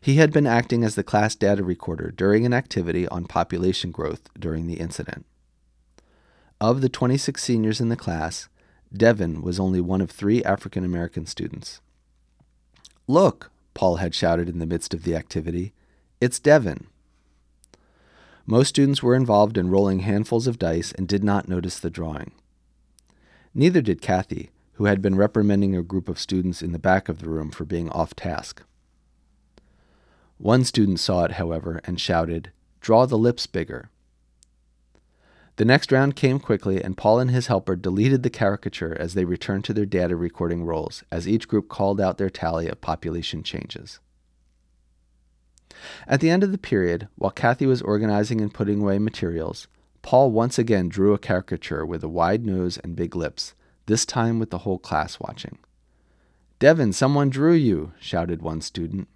[0.01, 4.29] He had been acting as the class data recorder during an activity on population growth
[4.39, 5.25] during the incident.
[6.61, 8.47] Of the 26 seniors in the class,
[8.95, 11.81] Devin was only one of three African American students.
[13.07, 15.73] Look, Paul had shouted in the midst of the activity.
[16.21, 16.87] It's Devin.
[18.45, 22.31] Most students were involved in rolling handfuls of dice and did not notice the drawing.
[23.53, 27.19] Neither did Kathy, who had been reprimanding a group of students in the back of
[27.19, 28.63] the room for being off task.
[30.37, 33.89] One student saw it, however, and shouted, Draw the lips bigger.
[35.57, 39.23] The next round came quickly, and Paul and his helper deleted the caricature as they
[39.23, 43.41] returned to their data recording roles, as each group called out their tally of population
[43.41, 43.99] changes.
[46.07, 49.67] At the end of the period, while Kathy was organizing and putting away materials,
[50.01, 53.55] Paul once again drew a caricature with a wide nose and big lips,
[53.85, 55.57] this time with the whole class watching.
[56.59, 59.07] Devin, someone drew you, shouted one student.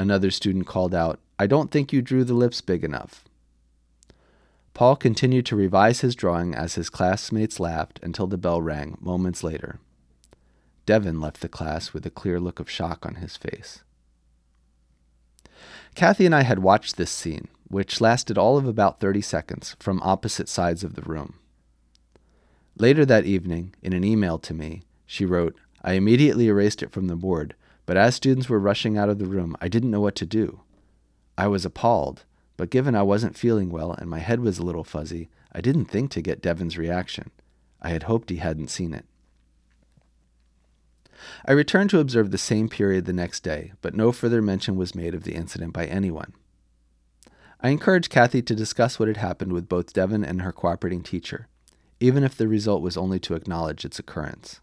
[0.00, 3.26] Another student called out, I don't think you drew the lips big enough.
[4.72, 9.44] Paul continued to revise his drawing as his classmates laughed until the bell rang moments
[9.44, 9.78] later.
[10.86, 13.82] Devin left the class with a clear look of shock on his face.
[15.94, 20.00] Kathy and I had watched this scene, which lasted all of about 30 seconds, from
[20.02, 21.34] opposite sides of the room.
[22.78, 27.08] Later that evening, in an email to me, she wrote, I immediately erased it from
[27.08, 27.54] the board,
[27.90, 30.60] but as students were rushing out of the room, I didn't know what to do.
[31.36, 32.24] I was appalled,
[32.56, 35.86] but given I wasn't feeling well and my head was a little fuzzy, I didn't
[35.86, 37.32] think to get Devin's reaction.
[37.82, 39.06] I had hoped he hadn't seen it.
[41.44, 44.94] I returned to observe the same period the next day, but no further mention was
[44.94, 46.32] made of the incident by anyone.
[47.60, 51.48] I encouraged Kathy to discuss what had happened with both Devin and her cooperating teacher,
[51.98, 54.60] even if the result was only to acknowledge its occurrence.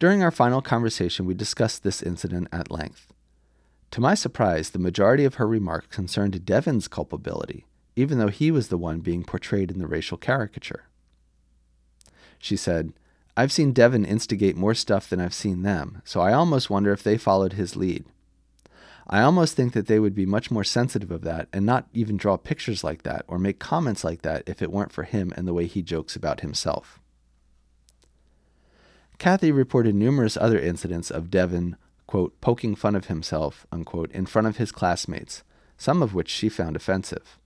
[0.00, 3.12] During our final conversation, we discussed this incident at length.
[3.90, 8.68] To my surprise, the majority of her remarks concerned Devin's culpability, even though he was
[8.68, 10.84] the one being portrayed in the racial caricature.
[12.38, 12.94] She said,
[13.36, 17.02] I've seen Devin instigate more stuff than I've seen them, so I almost wonder if
[17.02, 18.06] they followed his lead.
[19.06, 22.16] I almost think that they would be much more sensitive of that and not even
[22.16, 25.46] draw pictures like that or make comments like that if it weren't for him and
[25.46, 27.00] the way he jokes about himself.
[29.20, 34.48] Kathy reported numerous other incidents of Devin, quote, poking fun of himself, unquote, in front
[34.48, 35.42] of his classmates,
[35.76, 37.38] some of which she found offensive.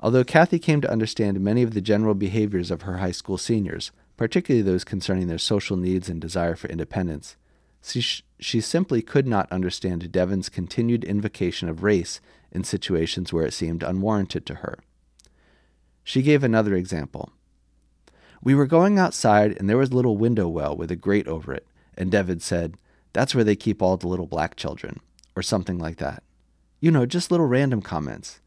[0.00, 3.92] Although Kathy came to understand many of the general behaviors of her high school seniors,
[4.16, 7.36] particularly those concerning their social needs and desire for independence,
[7.82, 13.52] she, she simply could not understand Devin's continued invocation of race in situations where it
[13.52, 14.78] seemed unwarranted to her.
[16.02, 17.32] She gave another example.
[18.44, 21.54] We were going outside, and there was a little window well with a grate over
[21.54, 21.66] it,
[21.96, 22.76] and Devin said,
[23.14, 25.00] That's where they keep all the little black children,
[25.34, 26.22] or something like that.
[26.78, 28.40] You know, just little random comments.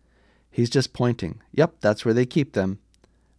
[0.52, 1.41] He's just pointing.
[1.52, 2.78] Yep, that's where they keep them.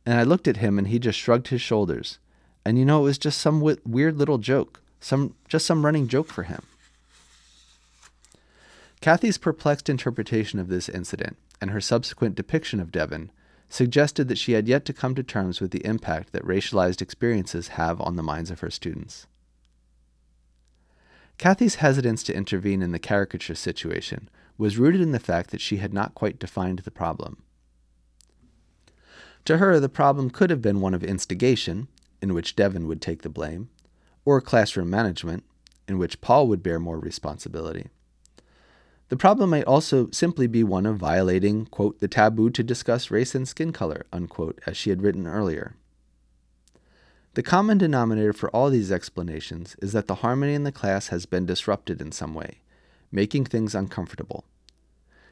[0.04, 2.18] And I looked at him and he just shrugged his shoulders.
[2.64, 6.28] And you know, it was just some weird little joke, some just some running joke
[6.28, 6.62] for him.
[9.00, 13.30] Kathy's perplexed interpretation of this incident and her subsequent depiction of Devin
[13.68, 17.68] suggested that she had yet to come to terms with the impact that racialized experiences
[17.68, 19.26] have on the minds of her students.
[21.36, 25.76] Kathy's hesitance to intervene in the caricature situation was rooted in the fact that she
[25.76, 27.42] had not quite defined the problem.
[29.44, 31.86] To her, the problem could have been one of instigation,
[32.20, 33.70] in which Devin would take the blame,
[34.24, 35.44] or classroom management,
[35.86, 37.86] in which Paul would bear more responsibility.
[39.08, 43.34] The problem might also simply be one of violating, quote, the taboo to discuss race
[43.34, 45.76] and skin color, unquote, as she had written earlier.
[47.34, 51.24] The common denominator for all these explanations is that the harmony in the class has
[51.24, 52.58] been disrupted in some way,
[53.10, 54.44] making things uncomfortable.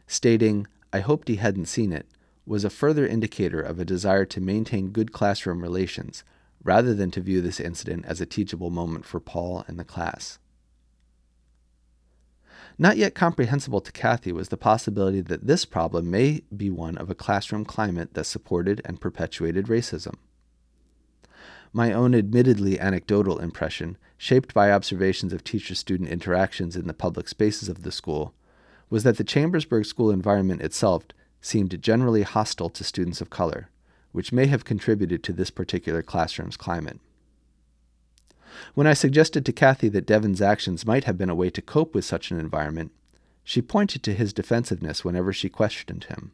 [0.06, 2.06] Stating, I hoped he hadn't seen it,
[2.46, 6.22] was a further indicator of a desire to maintain good classroom relations,
[6.62, 10.38] rather than to view this incident as a teachable moment for Paul and the class.
[12.78, 17.08] Not yet comprehensible to Kathy was the possibility that this problem may be one of
[17.08, 20.16] a classroom climate that supported and perpetuated racism.
[21.72, 27.28] My own admittedly anecdotal impression, shaped by observations of teacher student interactions in the public
[27.28, 28.34] spaces of the school,
[28.90, 31.04] was that the Chambersburg school environment itself
[31.40, 33.70] seemed generally hostile to students of color,
[34.12, 37.00] which may have contributed to this particular classroom's climate.
[38.74, 41.94] When I suggested to Kathy that Devin's actions might have been a way to cope
[41.94, 42.92] with such an environment,
[43.44, 46.32] she pointed to his defensiveness whenever she questioned him.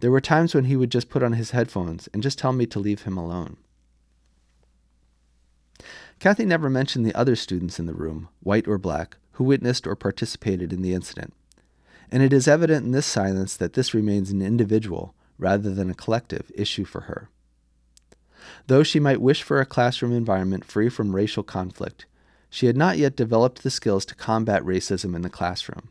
[0.00, 2.66] There were times when he would just put on his headphones and just tell me
[2.66, 3.56] to leave him alone.
[6.18, 9.96] Kathy never mentioned the other students in the room, white or black, who witnessed or
[9.96, 11.32] participated in the incident.
[12.10, 15.94] And it is evident in this silence that this remains an individual, rather than a
[15.94, 17.30] collective, issue for her.
[18.66, 22.06] Though she might wish for a classroom environment free from racial conflict,
[22.48, 25.88] she had not yet developed the skills to combat racism in the classroom.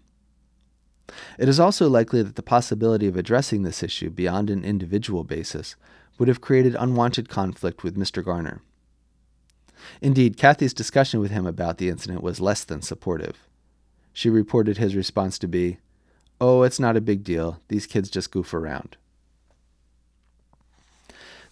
[1.37, 5.75] It is also likely that the possibility of addressing this issue beyond an individual basis
[6.17, 8.23] would have created unwanted conflict with Mr.
[8.23, 8.61] Garner.
[10.01, 13.47] Indeed, Kathy's discussion with him about the incident was less than supportive.
[14.11, 15.77] She reported his response to be,
[16.41, 17.61] Oh, it's not a big deal.
[17.69, 18.97] These kids just goof around.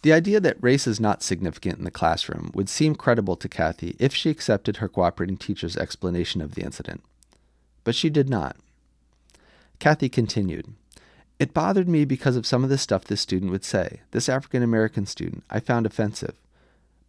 [0.08, 3.93] The idea that race is not significant in the classroom would seem credible to Kathy
[3.99, 7.03] if she accepted her cooperating teacher's explanation of the incident.
[7.84, 8.55] But she did not.
[9.80, 10.74] Kathy continued,
[11.39, 14.64] It bothered me because of some of the stuff this student would say, this African
[14.64, 16.36] American student, I found offensive.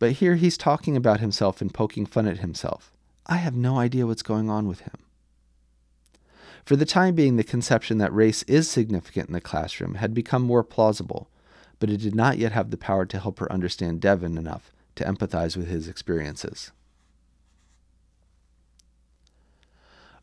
[0.01, 2.91] But here he's talking about himself and poking fun at himself.
[3.27, 4.97] I have no idea what's going on with him.
[6.65, 10.43] For the time being, the conception that race is significant in the classroom had become
[10.43, 11.31] more plausible,
[11.79, 15.05] but it did not yet have the power to help her understand Devin enough to
[15.05, 16.73] empathize with his experiences.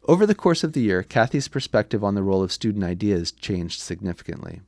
[0.07, 3.81] Over the course of the year, Kathy's perspective on the role of student ideas changed
[3.81, 4.61] significantly.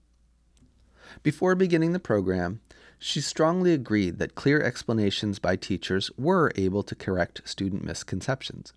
[1.21, 2.61] Before beginning the program,
[2.97, 8.73] she strongly agreed that clear explanations by teachers were able to correct student misconceptions.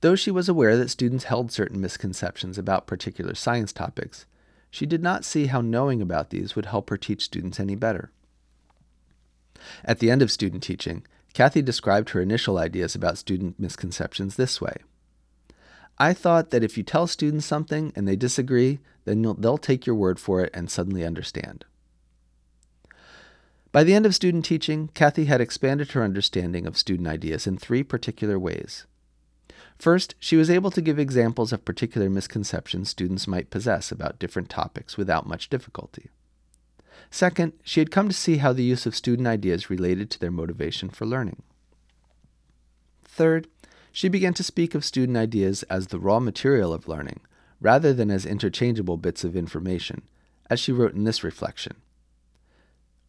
[0.00, 4.26] Though she was aware that students held certain misconceptions about particular science topics,
[4.70, 8.10] she did not see how knowing about these would help her teach students any better.
[9.84, 11.04] At the end of student teaching,
[11.34, 14.76] Kathy described her initial ideas about student misconceptions this way
[15.98, 19.96] I thought that if you tell students something and they disagree, then they'll take your
[19.96, 21.64] word for it and suddenly understand.
[23.72, 27.58] By the end of student teaching, Kathy had expanded her understanding of student ideas in
[27.58, 28.86] three particular ways.
[29.78, 34.50] First, she was able to give examples of particular misconceptions students might possess about different
[34.50, 36.10] topics without much difficulty.
[37.10, 40.32] Second, she had come to see how the use of student ideas related to their
[40.32, 41.42] motivation for learning.
[43.04, 43.46] Third,
[43.92, 47.20] she began to speak of student ideas as the raw material of learning,
[47.60, 50.02] rather than as interchangeable bits of information,
[50.50, 51.76] as she wrote in this reflection.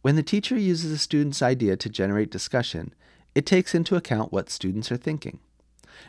[0.02, 2.94] When the teacher uses a student's idea to generate discussion,
[3.34, 5.40] it takes into account what students are thinking.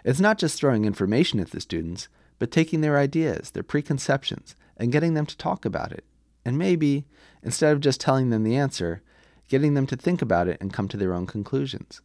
[0.03, 2.07] It's not just throwing information at the students,
[2.39, 6.03] but taking their ideas, their preconceptions, and getting them to talk about it.
[6.43, 7.05] And maybe,
[7.43, 9.01] instead of just telling them the answer,
[9.47, 12.01] getting them to think about it and come to their own conclusions.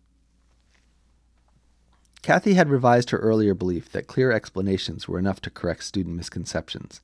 [2.22, 7.01] Kathy had revised her earlier belief that clear explanations were enough to correct student misconceptions.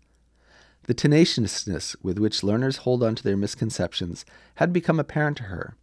[0.85, 4.25] The tenaciousness with which learners hold on to their misconceptions
[4.57, 5.77] had become apparent to her,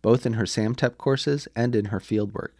[0.00, 2.52] both in her SAMTEP courses and in her fieldwork.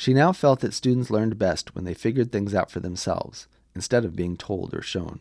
[0.00, 4.02] She now felt that students learned best when they figured things out for themselves, instead
[4.02, 5.20] of being told or shown.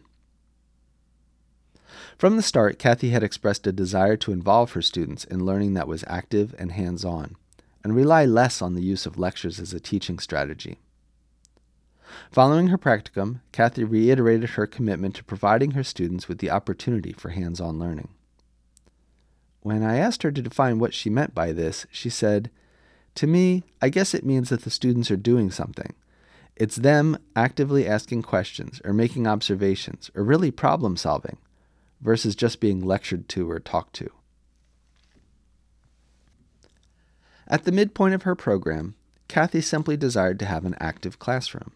[2.17, 5.89] From the start, Kathy had expressed a desire to involve her students in learning that
[5.89, 7.35] was active and hands on,
[7.83, 10.79] and rely less on the use of lectures as a teaching strategy.
[12.31, 17.31] Following her practicum, Kathy reiterated her commitment to providing her students with the opportunity for
[17.31, 18.07] hands on learning.
[19.59, 22.49] When I asked her to define what she meant by this, she said,
[23.19, 25.91] to me, I guess it means that the students are doing something.
[26.55, 31.35] It's them actively asking questions or making observations or really problem solving
[31.99, 34.09] versus just being lectured to or talked to.
[37.45, 38.95] At the midpoint of her program,
[39.27, 41.73] Kathy simply desired to have an active classroom.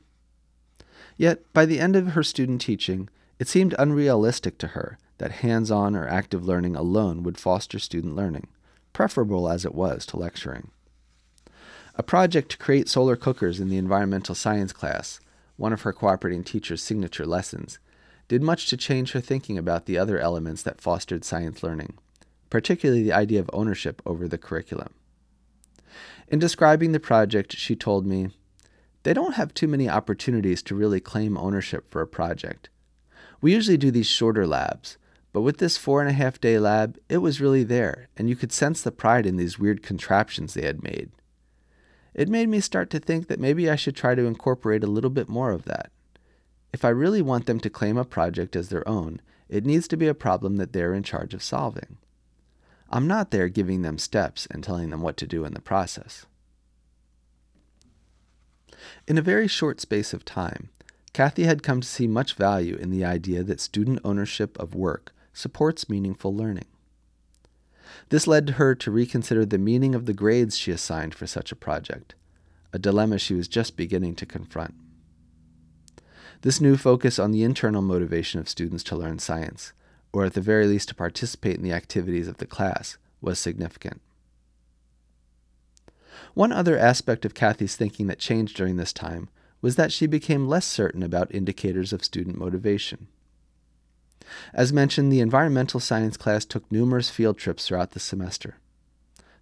[1.18, 5.72] Yet, by the end of her student teaching, it seemed unrealistic to her that hands
[5.72, 8.48] on or active learning alone would foster student learning,
[8.94, 10.72] preferable as it was to lecturing.
[11.96, 15.20] A project to create solar cookers in the environmental science class,
[15.58, 17.78] one of her cooperating teacher's signature lessons,
[18.28, 21.96] did much to change her thinking about the other elements that fostered science learning,
[22.50, 24.92] particularly the idea of ownership over the curriculum.
[26.28, 28.30] In describing the project, she told me,
[29.04, 32.70] They don't have too many opportunities to really claim ownership for a project.
[33.40, 34.98] We usually do these shorter labs,
[35.32, 38.36] but with this four and a half day lab, it was really there, and you
[38.36, 41.12] could sense the pride in these weird contraptions they had made
[42.14, 45.10] it made me start to think that maybe I should try to incorporate a little
[45.10, 45.92] bit more of that.
[46.72, 49.98] If I really want them to claim a project as their own, it needs to
[49.98, 51.98] be a problem that they're in charge of solving.
[52.90, 56.26] I'm not there giving them steps and telling them what to do in the process.
[59.08, 60.70] In a very short space of time,
[61.14, 65.14] Kathy had come to see much value in the idea that student ownership of work
[65.32, 66.66] supports meaningful learning.
[68.10, 71.56] This led her to reconsider the meaning of the grades she assigned for such a
[71.56, 72.16] project,
[72.72, 74.74] a dilemma she was just beginning to confront.
[76.42, 79.74] This new focus on the internal motivation of students to learn science,
[80.12, 84.02] or at the very least to participate in the activities of the class, was significant.
[86.34, 89.30] One other aspect of Kathy's thinking that changed during this time
[89.62, 93.08] was that she became less certain about indicators of student motivation.
[94.54, 98.58] As mentioned, the environmental science class took numerous field trips throughout the semester.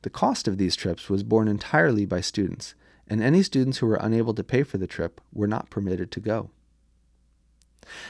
[0.02, 2.74] The cost of these trips was borne entirely by students,
[3.08, 6.20] and any students who were unable to pay for the trip were not permitted to
[6.20, 6.50] go.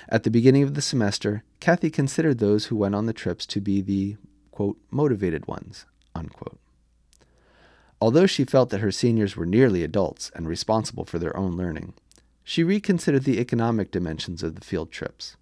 [0.09, 3.61] At the beginning of the semester, Kathy considered those who went on the trips to
[3.61, 4.17] be the,
[4.51, 6.59] quote, motivated ones, unquote.
[7.99, 11.93] Although she felt that her seniors were nearly adults and responsible for their own learning,
[12.43, 15.35] she reconsidered the economic dimensions of the field trips.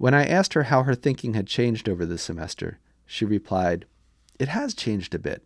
[0.00, 3.84] When I asked her how her thinking had changed over the semester, she replied,
[4.38, 5.42] It has changed a bit.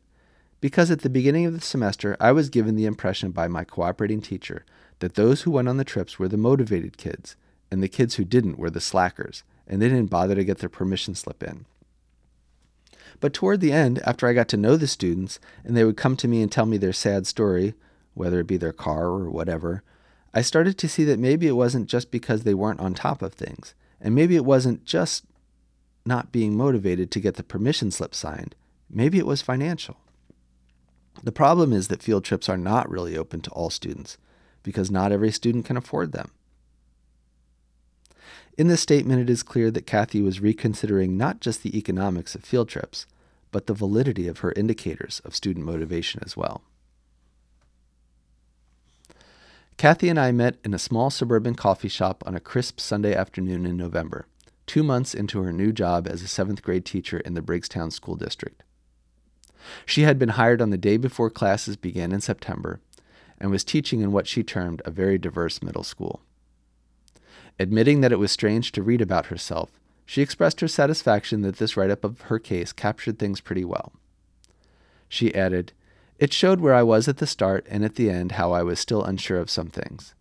[0.60, 4.22] Because at the beginning of the semester, I was given the impression by my cooperating
[4.22, 4.64] teacher
[5.00, 7.34] that those who went on the trips were the motivated kids,
[7.68, 10.68] and the kids who didn't were the slackers, and they didn't bother to get their
[10.68, 11.66] permission slip in.
[13.18, 16.16] But toward the end, after I got to know the students, and they would come
[16.18, 17.74] to me and tell me their sad story,
[18.14, 19.82] whether it be their car or whatever,
[20.32, 23.34] I started to see that maybe it wasn't just because they weren't on top of
[23.34, 23.74] things,
[24.04, 25.24] and maybe it wasn't just
[26.04, 28.54] not being motivated to get the permission slip signed,
[28.90, 29.96] maybe it was financial.
[31.22, 34.18] The problem is that field trips are not really open to all students
[34.62, 36.30] because not every student can afford them.
[38.58, 42.44] In this statement, it is clear that Kathy was reconsidering not just the economics of
[42.44, 43.06] field trips,
[43.50, 46.62] but the validity of her indicators of student motivation as well.
[49.76, 53.66] Kathy and I met in a small suburban coffee shop on a crisp Sunday afternoon
[53.66, 54.26] in November,
[54.66, 58.14] two months into her new job as a seventh grade teacher in the Briggstown School
[58.14, 58.62] District.
[59.84, 62.80] She had been hired on the day before classes began in September
[63.38, 66.22] and was teaching in what she termed a very diverse middle school.
[67.58, 71.76] Admitting that it was strange to read about herself, she expressed her satisfaction that this
[71.76, 73.92] write up of her case captured things pretty well.
[75.08, 75.72] She added,
[76.18, 78.78] It showed where I was at the start and at the end how I was
[78.78, 80.14] still unsure of some things.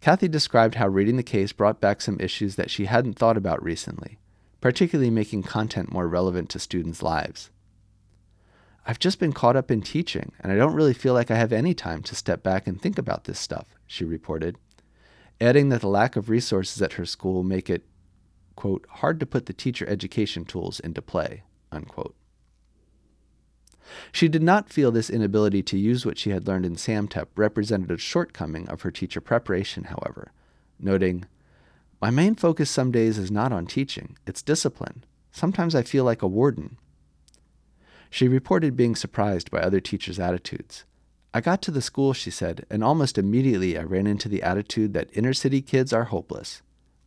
[0.00, 3.62] Kathy described how reading the case brought back some issues that she hadn't thought about
[3.62, 4.18] recently,
[4.60, 7.50] particularly making content more relevant to students' lives.
[8.86, 11.52] I've just been caught up in teaching, and I don't really feel like I have
[11.52, 14.58] any time to step back and think about this stuff, she reported
[15.40, 17.84] adding that the lack of resources at her school make it,
[18.54, 22.14] quote, hard to put the teacher education tools into play, unquote.
[24.12, 27.90] She did not feel this inability to use what she had learned in SAMTEP represented
[27.90, 30.32] a shortcoming of her teacher preparation, however,
[30.78, 31.26] noting,
[32.00, 35.04] My main focus some days is not on teaching, it's discipline.
[35.30, 36.78] Sometimes I feel like a warden.
[38.10, 40.84] She reported being surprised by other teachers' attitudes.
[41.34, 44.94] I got to the school, she said, and almost immediately I ran into the attitude
[44.94, 46.62] that inner city kids are hopeless.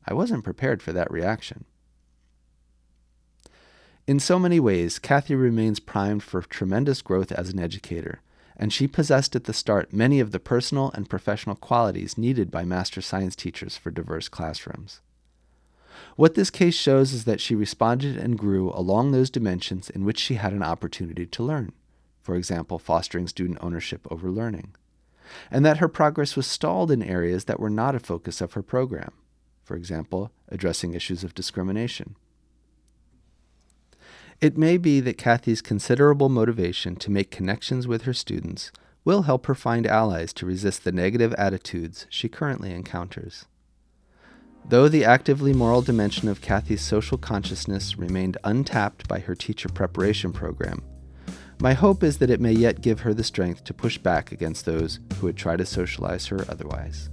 [0.06, 1.66] I wasn't prepared for that reaction.
[4.10, 8.22] In so many ways, Kathy remains primed for tremendous growth as an educator,
[8.57, 12.66] and she possessed at the start many of the personal and professional qualities needed by
[12.66, 15.01] master science teachers for diverse classrooms.
[16.16, 20.18] What this case shows is that she responded and grew along those dimensions in which
[20.18, 21.72] she had an opportunity to learn
[22.24, 24.74] for example, fostering student ownership over learning,
[25.51, 28.64] and that her progress was stalled in areas that were not a focus of her
[28.64, 29.12] program,
[29.64, 32.16] for example, addressing issues of discrimination.
[34.42, 38.72] It may be that Kathy's considerable motivation to make connections with her students
[39.04, 43.46] will help her find allies to resist the negative attitudes she currently encounters.
[44.64, 50.32] Though the actively moral dimension of Kathy's social consciousness remained untapped by her teacher preparation
[50.32, 50.84] program,
[51.60, 54.66] my hope is that it may yet give her the strength to push back against
[54.66, 57.10] those who would try to socialize her otherwise.